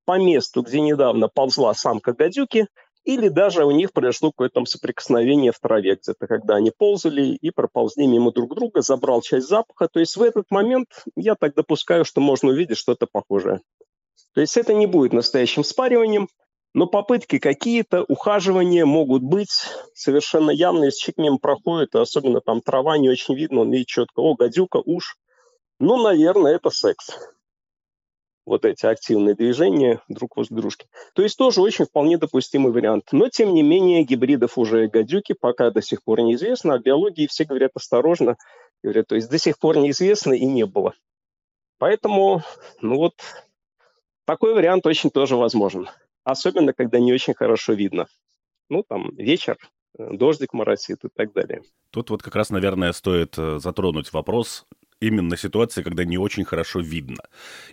по 0.06 0.18
месту, 0.18 0.62
где 0.62 0.80
недавно 0.80 1.28
ползла 1.28 1.74
самка 1.74 2.13
гадюки, 2.13 2.68
или 3.04 3.28
даже 3.28 3.66
у 3.66 3.72
них 3.72 3.92
произошло 3.92 4.32
какое-то 4.32 4.56
там 4.56 4.66
соприкосновение 4.66 5.52
в 5.52 5.60
траве 5.60 5.96
где-то, 5.96 6.28
когда 6.28 6.56
они 6.56 6.72
ползали 6.72 7.38
и 7.42 7.52
проползли 7.52 8.08
мимо 8.08 8.32
друг 8.32 8.56
друга, 8.56 8.82
забрал 8.82 9.22
часть 9.22 9.48
запаха. 9.48 9.88
То 9.92 10.00
есть 10.00 10.16
в 10.16 10.22
этот 10.22 10.50
момент 10.50 10.88
я 11.16 11.36
так 11.36 11.54
допускаю, 11.54 12.06
что 12.06 12.22
можно 12.22 12.52
увидеть 12.52 12.78
что-то 12.78 13.08
похожее. 13.12 13.62
То 14.34 14.42
есть 14.42 14.58
это 14.58 14.74
не 14.74 14.88
будет 14.88 15.13
настоящим 15.13 15.63
спариванием, 15.63 16.28
но 16.74 16.88
попытки 16.88 17.38
какие-то, 17.38 18.04
ухаживания 18.04 18.86
могут 18.86 19.22
быть 19.22 19.52
совершенно 19.94 20.50
явно, 20.50 20.86
если 20.86 21.00
человек 21.00 21.18
мимо 21.18 21.38
проходит, 21.38 21.96
особенно 21.96 22.42
там 22.42 22.62
трава 22.62 22.98
не 22.98 23.10
очень 23.10 23.36
видно, 23.36 23.62
он 23.62 23.72
видит 23.72 23.88
четко, 23.88 24.22
о, 24.22 24.36
гадюка, 24.36 24.82
уж. 24.84 25.18
Ну, 25.80 26.02
наверное, 26.02 26.56
это 26.56 26.70
секс. 26.72 27.12
Вот 28.46 28.66
эти 28.66 28.86
активные 28.86 29.36
движения 29.36 30.02
друг 30.10 30.36
возле 30.36 30.58
дружки. 30.58 30.88
То 31.16 31.22
есть 31.22 31.38
тоже 31.38 31.62
очень 31.62 31.86
вполне 31.86 32.18
допустимый 32.18 32.72
вариант. 32.72 33.06
Но, 33.12 33.30
тем 33.30 33.54
не 33.54 33.64
менее, 33.64 34.04
гибридов 34.04 34.58
уже 34.58 34.88
гадюки 34.88 35.34
пока 35.34 35.72
до 35.72 35.82
сих 35.82 36.04
пор 36.04 36.22
неизвестно. 36.22 36.74
О 36.74 36.80
биологии 36.80 37.28
все 37.28 37.46
говорят 37.46 37.72
осторожно. 37.76 38.36
Говорят, 38.84 39.08
то 39.08 39.16
есть 39.16 39.30
до 39.30 39.38
сих 39.38 39.58
пор 39.60 39.78
неизвестно 39.78 40.34
и 40.34 40.46
не 40.46 40.66
было. 40.66 40.94
Поэтому, 41.78 42.42
ну 42.82 42.98
вот, 42.98 43.14
такой 44.26 44.54
вариант 44.54 44.86
очень 44.86 45.10
тоже 45.10 45.38
возможен 45.38 45.88
особенно 46.24 46.74
когда 46.74 47.00
не 47.00 47.14
очень 47.14 47.34
хорошо 47.34 47.74
видно. 47.74 48.08
Ну, 48.70 48.84
там, 48.84 49.16
вечер, 49.16 49.58
э, 49.98 50.10
дождик 50.14 50.54
моросит 50.54 51.04
и 51.04 51.10
так 51.14 51.34
далее. 51.34 51.62
Тут 51.92 52.10
вот 52.10 52.24
как 52.24 52.36
раз, 52.36 52.50
наверное, 52.50 52.94
стоит 52.94 53.38
э, 53.38 53.60
затронуть 53.60 54.12
вопрос 54.14 54.66
именно 55.04 55.38
ситуации, 55.38 55.84
когда 55.84 56.06
не 56.06 56.18
очень 56.18 56.46
хорошо 56.46 56.80
видно. 56.80 57.24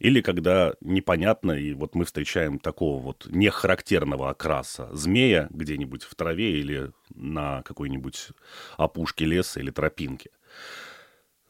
Или 0.01 0.21
когда 0.21 0.75
непонятно, 0.81 1.53
и 1.53 1.73
вот 1.73 1.95
мы 1.95 2.05
встречаем 2.05 2.59
такого 2.59 3.01
вот 3.01 3.27
нехарактерного 3.31 4.31
окраса 4.31 4.89
змея 4.93 5.49
где-нибудь 5.51 6.03
в 6.03 6.15
траве 6.15 6.59
или 6.61 6.91
на 7.15 7.63
какой-нибудь 7.63 8.29
опушке 8.77 9.25
леса 9.25 9.61
или 9.61 9.71
тропинке. 9.71 10.31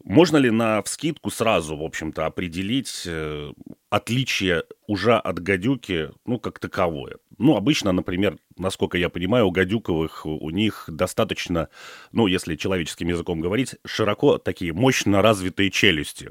Можно 0.04 0.38
ли 0.38 0.50
на 0.50 0.82
вскидку 0.82 1.30
сразу, 1.30 1.76
в 1.76 1.82
общем-то, 1.82 2.24
определить 2.24 3.02
э, 3.06 3.52
отличие 3.90 4.64
ужа 4.86 5.20
от 5.20 5.40
гадюки, 5.40 6.10
ну, 6.24 6.38
как 6.38 6.58
таковое? 6.58 7.16
Ну, 7.36 7.56
обычно, 7.56 7.92
например, 7.92 8.38
насколько 8.56 8.96
я 8.96 9.10
понимаю, 9.10 9.46
у 9.46 9.50
гадюковых 9.50 10.24
у 10.24 10.50
них 10.50 10.84
достаточно, 10.88 11.68
ну, 12.12 12.26
если 12.26 12.56
человеческим 12.56 13.08
языком 13.08 13.40
говорить, 13.40 13.76
широко 13.84 14.38
такие 14.38 14.72
мощно 14.72 15.20
развитые 15.20 15.70
челюсти. 15.70 16.30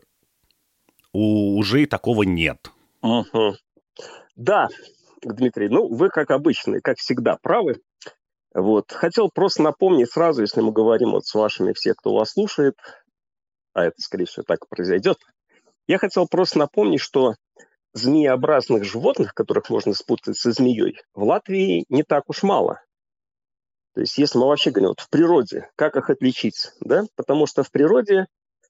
У 1.13 1.57
ужей 1.57 1.85
такого 1.85 2.23
нет. 2.23 2.71
Угу. 3.01 3.55
Да, 4.35 4.67
Дмитрий, 5.21 5.69
ну, 5.69 5.87
вы, 5.87 6.09
как 6.09 6.31
обычно, 6.31 6.79
как 6.81 6.97
всегда, 6.97 7.37
правы. 7.41 7.81
Вот. 8.53 8.91
Хотел 8.91 9.29
просто 9.29 9.61
напомнить 9.61 10.11
сразу, 10.11 10.41
если 10.41 10.61
мы 10.61 10.71
говорим 10.71 11.11
вот 11.11 11.25
с 11.25 11.35
вашими, 11.35 11.73
все, 11.73 11.93
кто 11.93 12.15
вас 12.15 12.31
слушает, 12.31 12.75
а 13.79 13.85
это, 13.85 14.01
скорее 14.01 14.25
всего, 14.25 14.43
так 14.43 14.67
произойдет, 14.67 15.17
я 15.87 15.97
хотел 15.97 16.27
просто 16.27 16.59
напомнить, 16.59 17.01
что 17.01 17.35
змееобразных 17.93 18.83
животных, 18.83 19.33
которых 19.33 19.69
можно 19.69 19.93
спутать 19.93 20.37
со 20.37 20.51
змеей, 20.51 20.99
в 21.13 21.23
Латвии 21.23 21.85
не 21.89 22.03
так 22.03 22.29
уж 22.29 22.43
мало. 22.43 22.81
То 23.95 24.01
есть 24.01 24.17
если 24.17 24.37
мы 24.37 24.47
вообще 24.47 24.69
говорим 24.69 24.89
вот 24.89 24.99
в 24.99 25.09
природе, 25.09 25.69
как 25.75 25.95
их 25.95 26.09
отличить, 26.09 26.71
да? 26.79 27.05
Потому 27.15 27.47
что 27.47 27.63
в 27.63 27.71
природе 27.71 28.27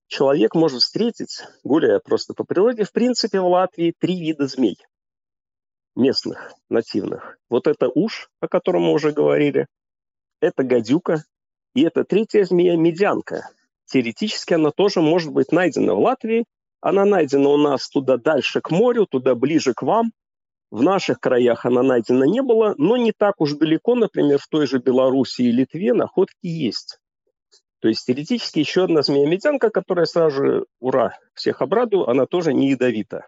человек 0.08 0.56
может 0.56 0.82
встретить, 0.82 1.44
гуляя 1.64 2.00
просто 2.00 2.34
по 2.34 2.46
природе, 2.46 2.84
в 2.84 2.92
принципе, 2.92 3.42
в 3.42 3.48
Латвии 3.48 3.94
три 3.98 4.20
вида 4.20 4.48
змей 4.48 4.78
местных, 5.96 6.54
нативных. 6.70 7.38
Вот 7.50 7.68
это 7.68 7.90
уж, 7.90 8.30
о 8.40 8.48
котором 8.48 8.84
мы 8.84 8.94
уже 8.94 9.12
говорили, 9.12 9.68
это 10.40 10.64
гадюка, 10.64 11.24
и 11.74 11.84
это 11.84 12.06
третья 12.06 12.46
змея– 12.46 12.76
медянка 12.78 13.50
теоретически 13.90 14.54
она 14.54 14.72
тоже 14.72 15.02
может 15.02 15.32
быть 15.32 15.52
найдена 15.52 15.94
в 15.94 16.00
Латвии. 16.00 16.46
Она 16.82 17.06
найдена 17.06 17.50
у 17.50 17.58
нас 17.58 17.90
туда 17.90 18.18
дальше 18.18 18.62
к 18.62 18.72
морю, 18.72 19.06
туда 19.06 19.36
ближе 19.36 19.74
к 19.74 19.82
вам. 19.82 20.12
В 20.72 20.82
наших 20.84 21.20
краях 21.20 21.66
она 21.66 21.82
найдена 21.82 22.24
не 22.24 22.42
было, 22.42 22.76
но 22.78 22.96
не 22.96 23.12
так 23.12 23.42
уж 23.42 23.54
далеко, 23.54 23.96
например, 23.96 24.38
в 24.38 24.48
той 24.48 24.68
же 24.68 24.78
Белоруссии 24.78 25.46
и 25.46 25.52
Литве 25.52 25.94
находки 25.94 26.46
есть. 26.46 27.00
То 27.82 27.88
есть 27.88 28.06
теоретически 28.06 28.60
еще 28.60 28.84
одна 28.84 29.02
змея-медянка, 29.02 29.72
которая 29.72 30.06
сразу 30.06 30.36
же, 30.36 30.66
ура, 30.80 31.18
всех 31.34 31.62
обрадую, 31.62 32.08
она 32.08 32.28
тоже 32.28 32.54
не 32.54 32.70
ядовита. 32.70 33.28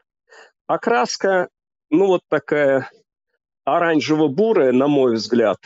Окраска, 0.68 1.50
ну 1.90 2.06
вот 2.06 2.22
такая 2.30 2.90
оранжево-бурая, 3.66 4.72
на 4.72 4.88
мой 4.88 5.16
взгляд, 5.16 5.58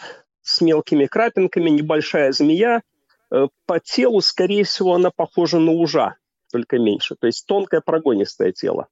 с 0.42 0.62
мелкими 0.62 1.08
крапинками, 1.08 1.70
небольшая 1.70 2.32
змея– 2.32 2.82
по 3.30 3.80
телу, 3.80 4.22
скорее 4.22 4.64
всего, 4.64 4.94
она 4.94 5.12
похожа 5.12 5.60
на 5.60 5.72
ужа, 5.72 6.16
только 6.52 6.80
меньше. 6.80 7.16
То 7.16 7.28
есть 7.28 7.46
тонкое 7.48 7.82
прогонистое 7.82 8.52
тело. 8.52 8.88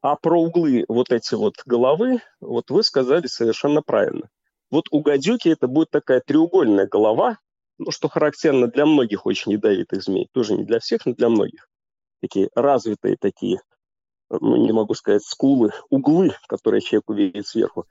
А 0.00 0.16
про 0.16 0.40
углы 0.40 0.84
вот 0.88 1.10
эти 1.10 1.34
вот 1.34 1.54
головы, 1.66 2.20
вот 2.40 2.70
вы 2.70 2.82
сказали 2.82 3.26
совершенно 3.26 3.82
правильно. 3.82 4.30
Вот 4.70 4.86
у 4.90 5.00
гадюки 5.00 5.48
это 5.48 5.66
будет 5.66 5.90
такая 5.90 6.20
треугольная 6.20 6.86
голова, 6.86 7.38
ну, 7.78 7.90
что 7.90 8.08
характерно 8.08 8.66
для 8.68 8.86
многих 8.86 9.26
очень 9.26 9.52
ядовитых 9.52 10.02
змей. 10.02 10.28
Тоже 10.32 10.54
не 10.54 10.64
для 10.64 10.78
всех, 10.78 11.06
но 11.06 11.14
для 11.14 11.28
многих. 11.28 11.68
Такие 12.20 12.48
развитые 12.54 13.16
такие, 13.16 13.60
ну, 14.30 14.56
не 14.56 14.72
могу 14.72 14.94
сказать, 14.94 15.22
скулы, 15.24 15.70
углы, 15.88 16.32
которые 16.48 16.80
человек 16.80 17.08
увидит 17.08 17.46
сверху 17.46 17.86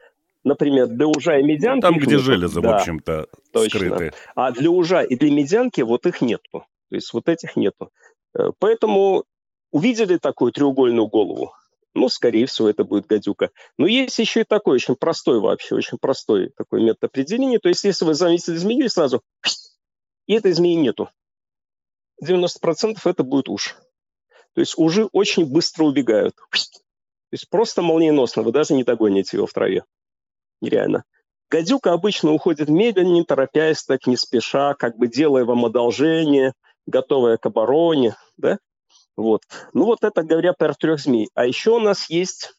например, 0.48 0.88
для 0.88 1.08
ужа 1.08 1.38
и 1.38 1.44
медянки... 1.44 1.82
Там, 1.82 1.98
где 1.98 2.18
железо, 2.18 2.62
да, 2.62 2.72
в 2.72 2.76
общем-то, 2.76 3.28
точно. 3.52 3.80
скрыты. 3.80 4.14
А 4.36 4.52
для 4.52 4.70
ужа 4.70 5.02
и 5.02 5.16
для 5.16 5.32
медянки 5.32 5.82
вот 5.82 6.06
их 6.06 6.22
нету. 6.22 6.66
То 6.90 6.96
есть 6.96 7.14
вот 7.14 7.28
этих 7.30 7.56
нету. 7.56 7.92
Э, 8.38 8.52
поэтому 8.60 9.26
увидели 9.72 10.18
такую 10.18 10.52
треугольную 10.52 11.08
голову, 11.08 11.54
ну, 11.94 12.10
скорее 12.10 12.46
всего, 12.46 12.70
это 12.70 12.84
будет 12.84 13.08
гадюка. 13.08 13.50
Но 13.78 13.88
есть 13.88 14.20
еще 14.20 14.42
и 14.42 14.46
такой 14.46 14.76
очень 14.76 14.96
простой 14.96 15.40
вообще, 15.40 15.76
очень 15.76 15.98
простой 15.98 16.52
такой 16.56 16.82
метод 16.82 17.06
определения. 17.06 17.60
То 17.60 17.70
есть 17.70 17.84
если 17.84 18.06
вы 18.06 18.14
заметили 18.14 18.56
змею 18.56 18.86
и 18.86 18.90
сразу... 18.90 19.22
И 20.28 20.34
этой 20.34 20.52
змеи 20.52 20.76
нету. 20.76 21.10
90% 22.24 22.98
это 23.06 23.24
будет 23.24 23.48
уж. 23.48 23.78
То 24.54 24.62
есть 24.62 24.78
ужи 24.78 25.08
очень 25.12 25.46
быстро 25.46 25.86
убегают. 25.86 26.36
То 26.36 27.34
есть 27.34 27.50
просто 27.50 27.82
молниеносно, 27.82 28.44
вы 28.44 28.52
даже 28.52 28.74
не 28.74 28.84
догоните 28.84 29.38
его 29.38 29.48
в 29.48 29.54
траве 29.54 29.84
нереально. 30.62 31.04
Гадюка 31.50 31.94
обычно 31.94 32.32
уходит 32.32 32.68
медленно, 32.68 33.14
не 33.14 33.24
торопясь, 33.24 33.84
так 33.84 34.06
не 34.06 34.18
спеша, 34.18 34.74
как 34.74 34.98
бы 34.98 35.08
делая 35.08 35.46
вам 35.46 35.66
одолжение, 35.66 36.54
готовая 36.86 37.38
к 37.38 37.46
обороне, 37.46 38.16
да? 38.36 38.58
Вот. 39.16 39.42
Ну 39.74 39.86
вот 39.86 40.04
это 40.04 40.24
говоря 40.24 40.54
про 40.54 40.74
трех 40.74 41.00
змей. 41.00 41.30
А 41.34 41.46
еще 41.46 41.72
у 41.72 41.80
нас 41.80 42.10
есть, 42.10 42.54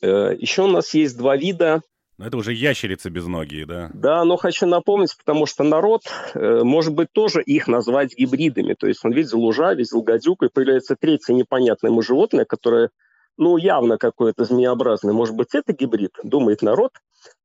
э, 0.00 0.34
еще 0.38 0.62
у 0.62 0.68
нас 0.68 0.94
есть 0.94 1.18
два 1.18 1.36
вида. 1.36 1.82
Но 2.18 2.26
это 2.26 2.38
уже 2.38 2.54
ящерицы 2.54 3.10
без 3.10 3.26
ноги, 3.26 3.64
да? 3.64 3.90
Да, 3.92 4.24
но 4.24 4.36
хочу 4.36 4.66
напомнить, 4.66 5.14
потому 5.18 5.44
что 5.44 5.64
народ, 5.64 6.02
э, 6.34 6.62
может 6.62 6.94
быть, 6.94 7.08
тоже 7.12 7.42
их 7.42 7.68
назвать 7.68 8.16
гибридами. 8.16 8.74
То 8.74 8.86
есть 8.86 9.04
он 9.04 9.12
видел 9.12 9.44
ужа, 9.44 9.74
видел 9.74 10.02
гадюку, 10.02 10.46
и 10.46 10.50
появляется 10.52 10.96
третье 10.98 11.34
непонятное 11.34 11.90
ему 11.90 12.00
животное, 12.00 12.46
которое 12.46 12.90
ну, 13.36 13.56
явно 13.56 13.98
какое-то 13.98 14.44
змеобразное. 14.44 15.12
Может 15.12 15.34
быть, 15.34 15.54
это 15.54 15.72
гибрид, 15.72 16.12
думает 16.22 16.62
народ. 16.62 16.92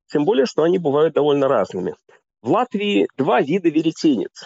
Тем 0.07 0.25
более, 0.25 0.45
что 0.45 0.63
они 0.63 0.77
бывают 0.77 1.13
довольно 1.13 1.47
разными. 1.47 1.95
В 2.41 2.49
Латвии 2.49 3.07
два 3.17 3.41
вида 3.41 3.69
веретенец. 3.69 4.45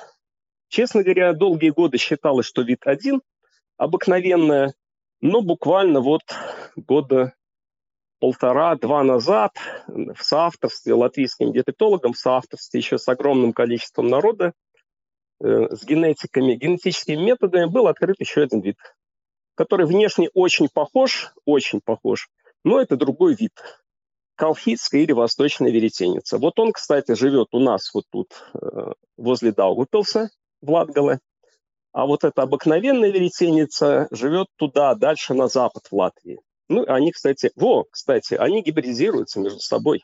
Честно 0.68 1.04
говоря, 1.04 1.34
долгие 1.34 1.70
годы 1.70 1.98
считалось, 1.98 2.46
что 2.46 2.62
вид 2.62 2.80
один, 2.86 3.22
обыкновенная, 3.78 4.74
но 5.22 5.42
буквально 5.42 6.02
вот 6.02 6.22
года 6.76 7.34
полтора-два 8.20 9.04
назад 9.04 9.52
в 9.88 10.22
соавторстве 10.22 10.94
латвийским 10.94 11.54
диабетологом, 11.54 12.14
в 12.14 12.18
соавторстве 12.18 12.80
еще 12.80 12.98
с 12.98 13.08
огромным 13.08 13.54
количеством 13.54 14.08
народа, 14.08 14.54
э, 15.44 15.76
с 15.76 15.86
генетиками, 15.86 16.56
генетическими 16.56 17.16
методами 17.16 17.66
был 17.66 17.88
открыт 17.88 18.16
еще 18.20 18.42
один 18.42 18.62
вид, 18.62 18.78
который 19.56 19.86
внешне 19.86 20.30
очень 20.34 20.70
похож, 20.72 21.34
очень 21.46 21.82
похож, 21.84 22.30
но 22.64 22.80
это 22.80 22.96
другой 22.98 23.36
вид. 23.36 23.54
Колхидская 24.36 25.02
или 25.02 25.14
восточная 25.14 25.72
веретеница. 25.72 26.38
Вот 26.38 26.60
он, 26.60 26.74
кстати, 26.74 27.14
живет 27.16 27.48
у 27.54 27.60
нас 27.60 27.94
вот 27.94 28.04
тут 28.12 28.34
э, 28.54 28.92
возле 29.16 29.54
Даугупилса, 29.54 30.30
в 30.62 30.72
Латгале. 30.72 31.20
А 31.94 32.06
вот 32.06 32.26
эта 32.26 32.42
обыкновенная 32.42 33.12
веретеница 33.12 34.10
живет 34.12 34.48
туда, 34.58 34.94
дальше 34.96 35.34
на 35.34 35.48
запад 35.48 35.84
в 35.90 35.96
Латвии. 35.96 36.42
Ну, 36.68 36.84
они, 36.88 37.12
кстати, 37.12 37.52
во, 37.56 37.86
кстати, 37.90 38.34
они 38.34 38.62
гибридизируются 38.62 39.40
между 39.40 39.60
собой. 39.60 40.04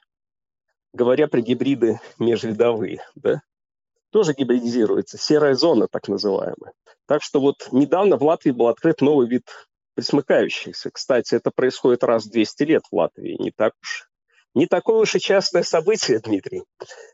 Говоря 0.93 1.27
про 1.27 1.41
гибриды 1.41 1.99
межвидовые, 2.17 3.01
да, 3.15 3.41
тоже 4.11 4.33
гибридизируются. 4.33 5.17
Серая 5.17 5.55
зона, 5.55 5.87
так 5.89 6.07
называемая. 6.07 6.73
Так 7.07 7.23
что 7.23 7.39
вот 7.39 7.67
недавно 7.71 8.17
в 8.17 8.23
Латвии 8.23 8.51
был 8.51 8.67
открыт 8.67 9.01
новый 9.01 9.27
вид 9.27 9.43
присмыкающихся. 9.95 10.91
Кстати, 10.91 11.35
это 11.35 11.51
происходит 11.51 12.03
раз 12.03 12.25
в 12.25 12.31
200 12.31 12.63
лет 12.63 12.83
в 12.89 12.95
Латвии. 12.95 13.41
Не 13.41 13.51
так 13.51 13.73
уж 13.81 14.07
не 14.53 14.67
такое 14.67 14.99
уж 14.99 15.15
и 15.15 15.19
частое 15.19 15.63
событие, 15.63 16.19
Дмитрий. 16.19 16.63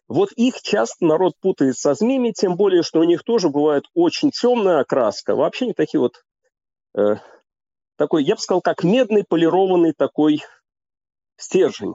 Вот 0.08 0.32
их 0.32 0.62
часто 0.62 1.06
народ 1.06 1.34
путает 1.40 1.78
со 1.78 1.94
змеями, 1.94 2.32
тем 2.32 2.56
более, 2.56 2.82
что 2.82 3.00
у 3.00 3.04
них 3.04 3.24
тоже 3.24 3.50
бывает 3.50 3.84
очень 3.94 4.32
темная 4.32 4.80
окраска. 4.80 5.36
Вообще 5.36 5.68
не 5.68 5.74
такие 5.74 6.02
вот 6.02 6.24
э, 6.98 7.18
такой, 7.96 8.24
я 8.24 8.36
бы 8.36 8.42
сказал, 8.42 8.62
как 8.62 8.84
медный 8.84 9.24
полированный 9.24 9.94
такой 9.94 10.42
стержень. 11.36 11.94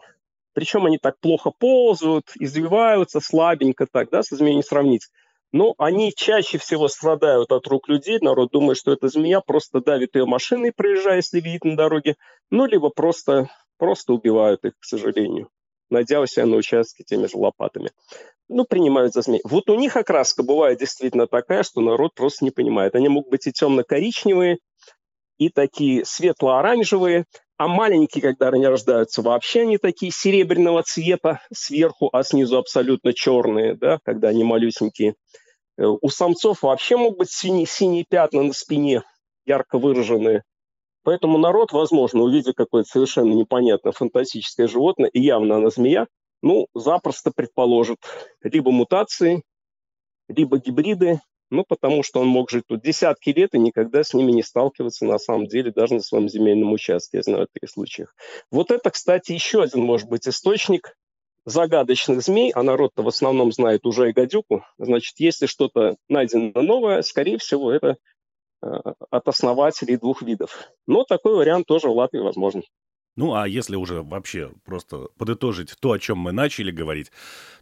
Причем 0.54 0.86
они 0.86 0.98
так 0.98 1.18
плохо 1.20 1.50
ползают, 1.56 2.30
извиваются 2.38 3.20
слабенько 3.20 3.86
так, 3.90 4.10
да, 4.10 4.22
со 4.22 4.36
змеей 4.36 4.56
не 4.56 4.62
сравнить. 4.62 5.08
Но 5.52 5.74
они 5.76 6.12
чаще 6.14 6.58
всего 6.58 6.88
страдают 6.88 7.52
от 7.52 7.66
рук 7.66 7.88
людей. 7.88 8.18
Народ 8.20 8.50
думает, 8.52 8.78
что 8.78 8.92
это 8.92 9.08
змея, 9.08 9.40
просто 9.40 9.80
давит 9.80 10.14
ее 10.16 10.24
машиной, 10.24 10.72
проезжая, 10.72 11.16
если 11.16 11.40
видит 11.40 11.64
на 11.64 11.76
дороге. 11.76 12.16
Ну, 12.50 12.64
либо 12.66 12.88
просто, 12.88 13.50
просто 13.76 14.14
убивают 14.14 14.64
их, 14.64 14.72
к 14.78 14.84
сожалению, 14.84 15.50
найдя 15.90 16.20
у 16.20 16.26
себя 16.26 16.46
на 16.46 16.56
участке 16.56 17.04
теми 17.04 17.26
же 17.26 17.36
лопатами. 17.36 17.90
Ну, 18.48 18.64
принимают 18.64 19.12
за 19.12 19.22
змей. 19.22 19.40
Вот 19.44 19.68
у 19.68 19.74
них 19.74 19.96
окраска 19.96 20.42
бывает 20.42 20.78
действительно 20.78 21.26
такая, 21.26 21.62
что 21.62 21.80
народ 21.80 22.14
просто 22.14 22.44
не 22.44 22.50
понимает. 22.50 22.94
Они 22.94 23.08
могут 23.08 23.30
быть 23.30 23.46
и 23.46 23.52
темно-коричневые, 23.52 24.58
и 25.46 25.48
такие 25.48 26.04
светло-оранжевые, 26.04 27.24
а 27.56 27.68
маленькие, 27.68 28.22
когда 28.22 28.48
они 28.48 28.66
рождаются, 28.66 29.22
вообще 29.22 29.62
они 29.62 29.78
такие 29.78 30.12
серебряного 30.12 30.82
цвета 30.82 31.40
сверху, 31.52 32.08
а 32.12 32.22
снизу 32.22 32.58
абсолютно 32.58 33.12
черные, 33.12 33.74
да, 33.74 33.98
когда 34.04 34.28
они 34.28 34.44
малюсенькие. 34.44 35.14
Э, 35.78 35.84
у 35.86 36.08
самцов 36.08 36.62
вообще 36.62 36.96
могут 36.96 37.18
быть 37.18 37.30
синие, 37.30 37.66
синие 37.66 38.04
пятна 38.08 38.42
на 38.42 38.52
спине, 38.52 39.02
ярко 39.46 39.78
выраженные. 39.78 40.42
Поэтому 41.04 41.38
народ, 41.38 41.72
возможно, 41.72 42.22
увидя 42.22 42.52
какое-то 42.52 42.88
совершенно 42.88 43.32
непонятное 43.32 43.92
фантастическое 43.92 44.68
животное, 44.68 45.08
и 45.08 45.20
явно 45.20 45.56
она 45.56 45.70
змея, 45.70 46.06
ну, 46.42 46.66
запросто 46.74 47.32
предположит 47.34 47.98
либо 48.42 48.70
мутации, 48.70 49.42
либо 50.28 50.58
гибриды, 50.58 51.20
ну, 51.52 51.64
потому 51.68 52.02
что 52.02 52.20
он 52.20 52.28
мог 52.28 52.50
жить 52.50 52.64
тут 52.66 52.82
десятки 52.82 53.30
лет 53.30 53.54
и 53.54 53.58
никогда 53.58 54.02
с 54.02 54.14
ними 54.14 54.32
не 54.32 54.42
сталкиваться 54.42 55.04
на 55.04 55.18
самом 55.18 55.46
деле, 55.46 55.70
даже 55.70 55.94
на 55.94 56.00
своем 56.00 56.28
земельном 56.28 56.72
участке, 56.72 57.18
я 57.18 57.22
знаю 57.22 57.46
таких 57.52 57.70
случаях. 57.70 58.14
Вот 58.50 58.70
это, 58.70 58.90
кстати, 58.90 59.32
еще 59.32 59.62
один 59.62 59.82
может 59.82 60.08
быть 60.08 60.26
источник 60.26 60.96
загадочных 61.44 62.22
змей, 62.22 62.52
а 62.52 62.62
народ-то 62.62 63.02
в 63.02 63.08
основном 63.08 63.52
знает 63.52 63.84
уже 63.84 64.08
и 64.08 64.12
гадюку. 64.12 64.64
Значит, 64.78 65.14
если 65.18 65.44
что-то 65.44 65.96
найдено 66.08 66.62
новое, 66.62 67.02
скорее 67.02 67.36
всего, 67.36 67.70
это 67.70 67.96
э, 68.62 68.66
от 69.10 69.28
основателей 69.28 69.98
двух 69.98 70.22
видов. 70.22 70.70
Но 70.86 71.04
такой 71.04 71.34
вариант 71.34 71.66
тоже 71.66 71.88
в 71.88 71.92
Латвии 71.92 72.20
возможен. 72.20 72.62
Ну, 73.16 73.34
а 73.34 73.46
если 73.46 73.76
уже 73.76 74.02
вообще 74.02 74.52
просто 74.64 75.08
подытожить 75.18 75.76
то, 75.80 75.92
о 75.92 75.98
чем 75.98 76.18
мы 76.18 76.32
начали 76.32 76.70
говорить, 76.70 77.12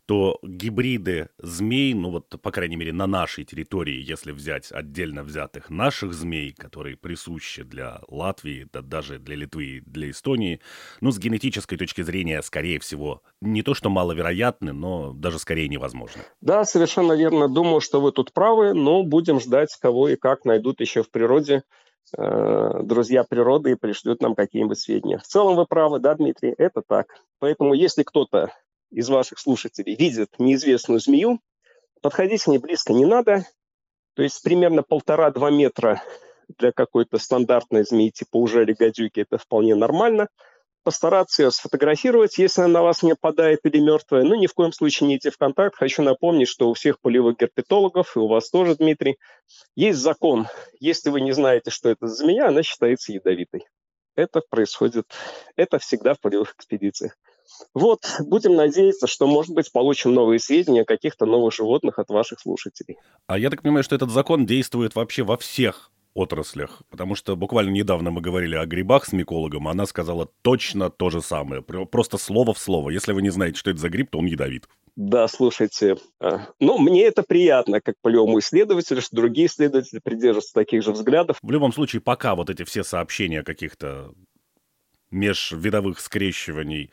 то 0.07 0.39
гибриды 0.43 1.29
змей, 1.39 1.95
ну 1.95 2.11
вот, 2.11 2.29
по 2.43 2.51
крайней 2.51 2.77
мере, 2.77 2.93
на 2.93 3.07
нашей 3.07 3.45
территории, 3.45 4.01
если 4.03 4.33
взять 4.33 4.73
отдельно 4.73 5.23
взятых 5.23 5.71
наших 5.71 6.15
змей, 6.15 6.53
которые 6.53 6.97
присущи 6.97 7.63
для 7.63 8.01
Латвии, 8.09 8.69
да 8.73 8.83
даже 8.83 9.19
для 9.19 9.37
Литвы, 9.37 9.83
для 9.87 10.11
Эстонии, 10.11 10.61
ну, 11.01 11.13
с 11.13 11.19
генетической 11.19 11.77
точки 11.77 12.03
зрения, 12.03 12.43
скорее 12.43 12.81
всего, 12.81 13.23
не 13.41 13.63
то 13.63 13.75
что 13.75 13.89
маловероятны, 13.89 14.73
но 14.73 15.13
даже 15.13 15.39
скорее 15.39 15.69
невозможно. 15.69 16.23
Да, 16.41 16.65
совершенно 16.65 17.13
верно. 17.13 17.49
Думаю, 17.49 17.81
что 17.81 18.01
вы 18.01 18.13
тут 18.13 18.33
правы, 18.33 18.75
но 18.75 19.05
будем 19.05 19.41
ждать, 19.41 19.77
кого 19.81 20.09
и 20.09 20.17
как 20.17 20.45
найдут 20.45 20.81
еще 20.81 21.03
в 21.03 21.11
природе 21.11 21.63
друзья 22.17 23.25
природы 23.25 23.73
и 23.73 23.77
пришлют 23.77 24.21
нам 24.21 24.35
какие-нибудь 24.35 24.79
сведения. 24.79 25.19
В 25.19 25.23
целом 25.23 25.57
вы 25.57 25.67
правы, 25.67 26.01
да, 26.01 26.15
Дмитрий, 26.15 26.55
это 26.59 26.83
так. 26.87 27.07
Поэтому 27.39 27.75
если 27.75 28.03
кто-то 28.03 28.53
из 28.91 29.09
ваших 29.09 29.39
слушателей 29.39 29.95
видит 29.95 30.31
неизвестную 30.39 31.01
змею, 31.01 31.41
подходить 32.03 32.43
к 32.43 32.47
ней 32.49 32.59
близко 32.59 32.93
не 32.93 33.05
надо. 33.05 33.45
То 34.15 34.23
есть 34.23 34.43
примерно 34.43 34.83
полтора-два 34.83 35.51
метра 35.51 36.03
для 36.59 36.73
какой-то 36.73 37.19
стандартной 37.19 37.85
змеи 37.85 38.11
типа 38.11 38.39
ужели 38.39 38.73
гадюки 38.73 39.21
это 39.21 39.39
вполне 39.39 39.75
нормально– 39.75 40.29
постараться 40.91 41.45
ее 41.45 41.53
сфотографировать, 41.53 42.37
если 42.37 42.63
она 42.63 42.81
на 42.81 42.83
вас 42.83 43.05
не 43.05 43.13
опадает 43.13 43.61
или 43.63 43.79
мертвая. 43.79 44.25
Ну, 44.25 44.35
ни 44.35 44.49
в 44.49 44.55
коем 44.55 44.73
случае 44.73 45.07
не 45.07 45.19
идти 45.19 45.31
в 45.31 45.39
контакт. 45.39 45.77
Хочу 45.77 46.03
напомнить, 46.03 46.49
что 46.49 46.69
у 46.69 46.75
всех 46.75 47.01
полевых 47.01 47.39
герпетологов, 47.39 48.17
и 48.17 48.19
у 48.19 48.27
вас 48.27 48.51
тоже, 48.51 48.75
Дмитрий, 48.75 49.17
есть 49.77 50.01
закон. 50.01 50.49
Если 50.81 51.11
вы 51.11 51.21
не 51.21 51.31
знаете, 51.31 51.71
что 51.71 51.91
это 51.91 52.09
за 52.09 52.17
змея, 52.17 52.49
она 52.49 52.65
считается 52.65 53.13
ядовитой. 53.13 53.67
Это 54.17 54.43
происходит, 54.51 55.05
это 55.55 55.79
всегда 55.79 56.15
в 56.15 56.21
полевых 56.21 56.57
экспедициях. 56.57 57.17
Вот, 57.73 58.01
будем 58.19 58.57
надеяться, 58.57 59.07
что, 59.07 59.29
может 59.29 59.55
быть, 59.55 59.71
получим 59.71 60.13
новые 60.13 60.41
сведения 60.41 60.83
о 60.83 60.85
каких-то 60.85 61.25
новых 61.25 61.55
животных 61.55 62.01
от 62.01 62.09
ваших 62.09 62.41
слушателей. 62.41 62.99
А 63.29 63.39
я 63.39 63.49
так 63.49 63.63
понимаю, 63.63 63.85
что 63.85 63.95
этот 63.95 64.11
закон 64.11 64.45
действует 64.45 64.97
вообще 64.97 65.23
во 65.23 65.37
всех 65.37 65.93
отраслях. 66.15 66.83
Потому 66.91 67.15
что 67.15 67.37
буквально 67.37 67.71
недавно 67.71 68.11
мы 68.11 68.21
говорили 68.21 68.57
о 68.57 68.67
грибах 68.67 69.05
с 69.05 69.13
микологом, 69.13 69.69
она 69.69 69.87
сказала 69.87 70.29
точно 70.43 70.91
то 70.91 71.11
же 71.11 71.23
самое. 71.23 71.63
Просто 71.63 72.19
слово 72.19 72.55
в 72.55 72.59
слово. 72.59 72.91
Если 72.91 73.13
вы 73.13 73.23
не 73.23 73.31
знаете, 73.31 73.59
что 73.59 73.71
это 73.71 73.81
за 73.81 73.89
гриб, 73.89 74.11
то 74.11 74.19
он 74.19 74.27
ядовит. 74.27 74.69
Да, 74.97 75.29
слушайте, 75.29 75.97
а, 76.19 76.49
ну, 76.59 76.79
мне 76.79 77.05
это 77.05 77.23
приятно, 77.23 77.81
как 77.81 77.95
полевому 78.03 78.41
исследователю, 78.41 79.01
что 79.01 79.17
другие 79.17 79.47
исследователи 79.47 80.01
придерживаются 80.01 80.53
таких 80.53 80.83
же 80.83 80.93
взглядов. 80.93 81.39
В 81.43 81.51
любом 81.51 81.73
случае, 81.73 82.03
пока 82.03 82.35
вот 82.35 82.51
эти 82.51 82.65
все 82.65 82.83
сообщения 82.83 83.43
каких-то 83.43 84.13
межвидовых 85.11 86.01
скрещиваний 86.01 86.91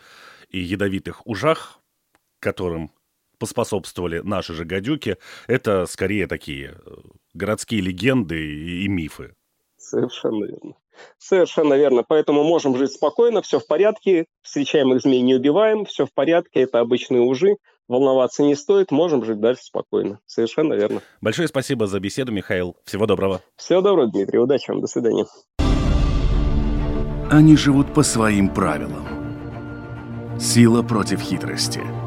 и 0.50 0.60
ядовитых 0.60 1.26
ужах, 1.26 1.80
которым 2.40 2.92
поспособствовали 3.38 4.20
наши 4.20 4.54
же 4.54 4.66
гадюки, 4.66 5.18
это 5.48 5.86
скорее 5.86 6.28
такие 6.28 6.78
э, 6.86 6.92
городские 7.34 7.82
легенды 7.82 8.40
и, 8.40 8.86
и 8.86 8.88
мифы. 8.88 9.36
Совершенно 9.78 10.46
верно. 10.46 10.74
Совершенно 11.18 11.76
верно. 11.76 12.04
Поэтому 12.08 12.44
можем 12.44 12.76
жить 12.76 12.92
спокойно, 12.92 13.42
все 13.42 13.60
в 13.60 13.68
порядке, 13.68 14.26
встречаемых 14.42 15.02
змей 15.02 15.22
не 15.22 15.36
убиваем, 15.36 15.86
все 15.86 16.06
в 16.06 16.14
порядке, 16.14 16.62
это 16.62 16.80
обычные 16.80 17.22
ужи, 17.22 17.58
волноваться 17.88 18.44
не 18.44 18.56
стоит, 18.56 18.92
можем 18.92 19.24
жить 19.24 19.40
дальше 19.40 19.64
спокойно. 19.64 20.20
Совершенно 20.26 20.74
верно. 20.74 21.02
Большое 21.22 21.48
спасибо 21.48 21.88
за 21.88 22.00
беседу, 22.00 22.32
Михаил. 22.32 22.76
Всего 22.86 23.06
доброго. 23.06 23.42
Всего 23.56 23.82
доброго, 23.82 24.12
Дмитрий. 24.12 24.40
Удачи 24.40 24.72
вам. 24.72 24.82
До 24.82 24.88
свидания. 24.88 25.26
Они 27.30 27.56
живут 27.58 27.94
по 27.94 28.04
своим 28.04 28.50
правилам. 28.50 29.06
Сила 30.40 30.82
против 30.82 31.22
хитрости– 31.22 31.82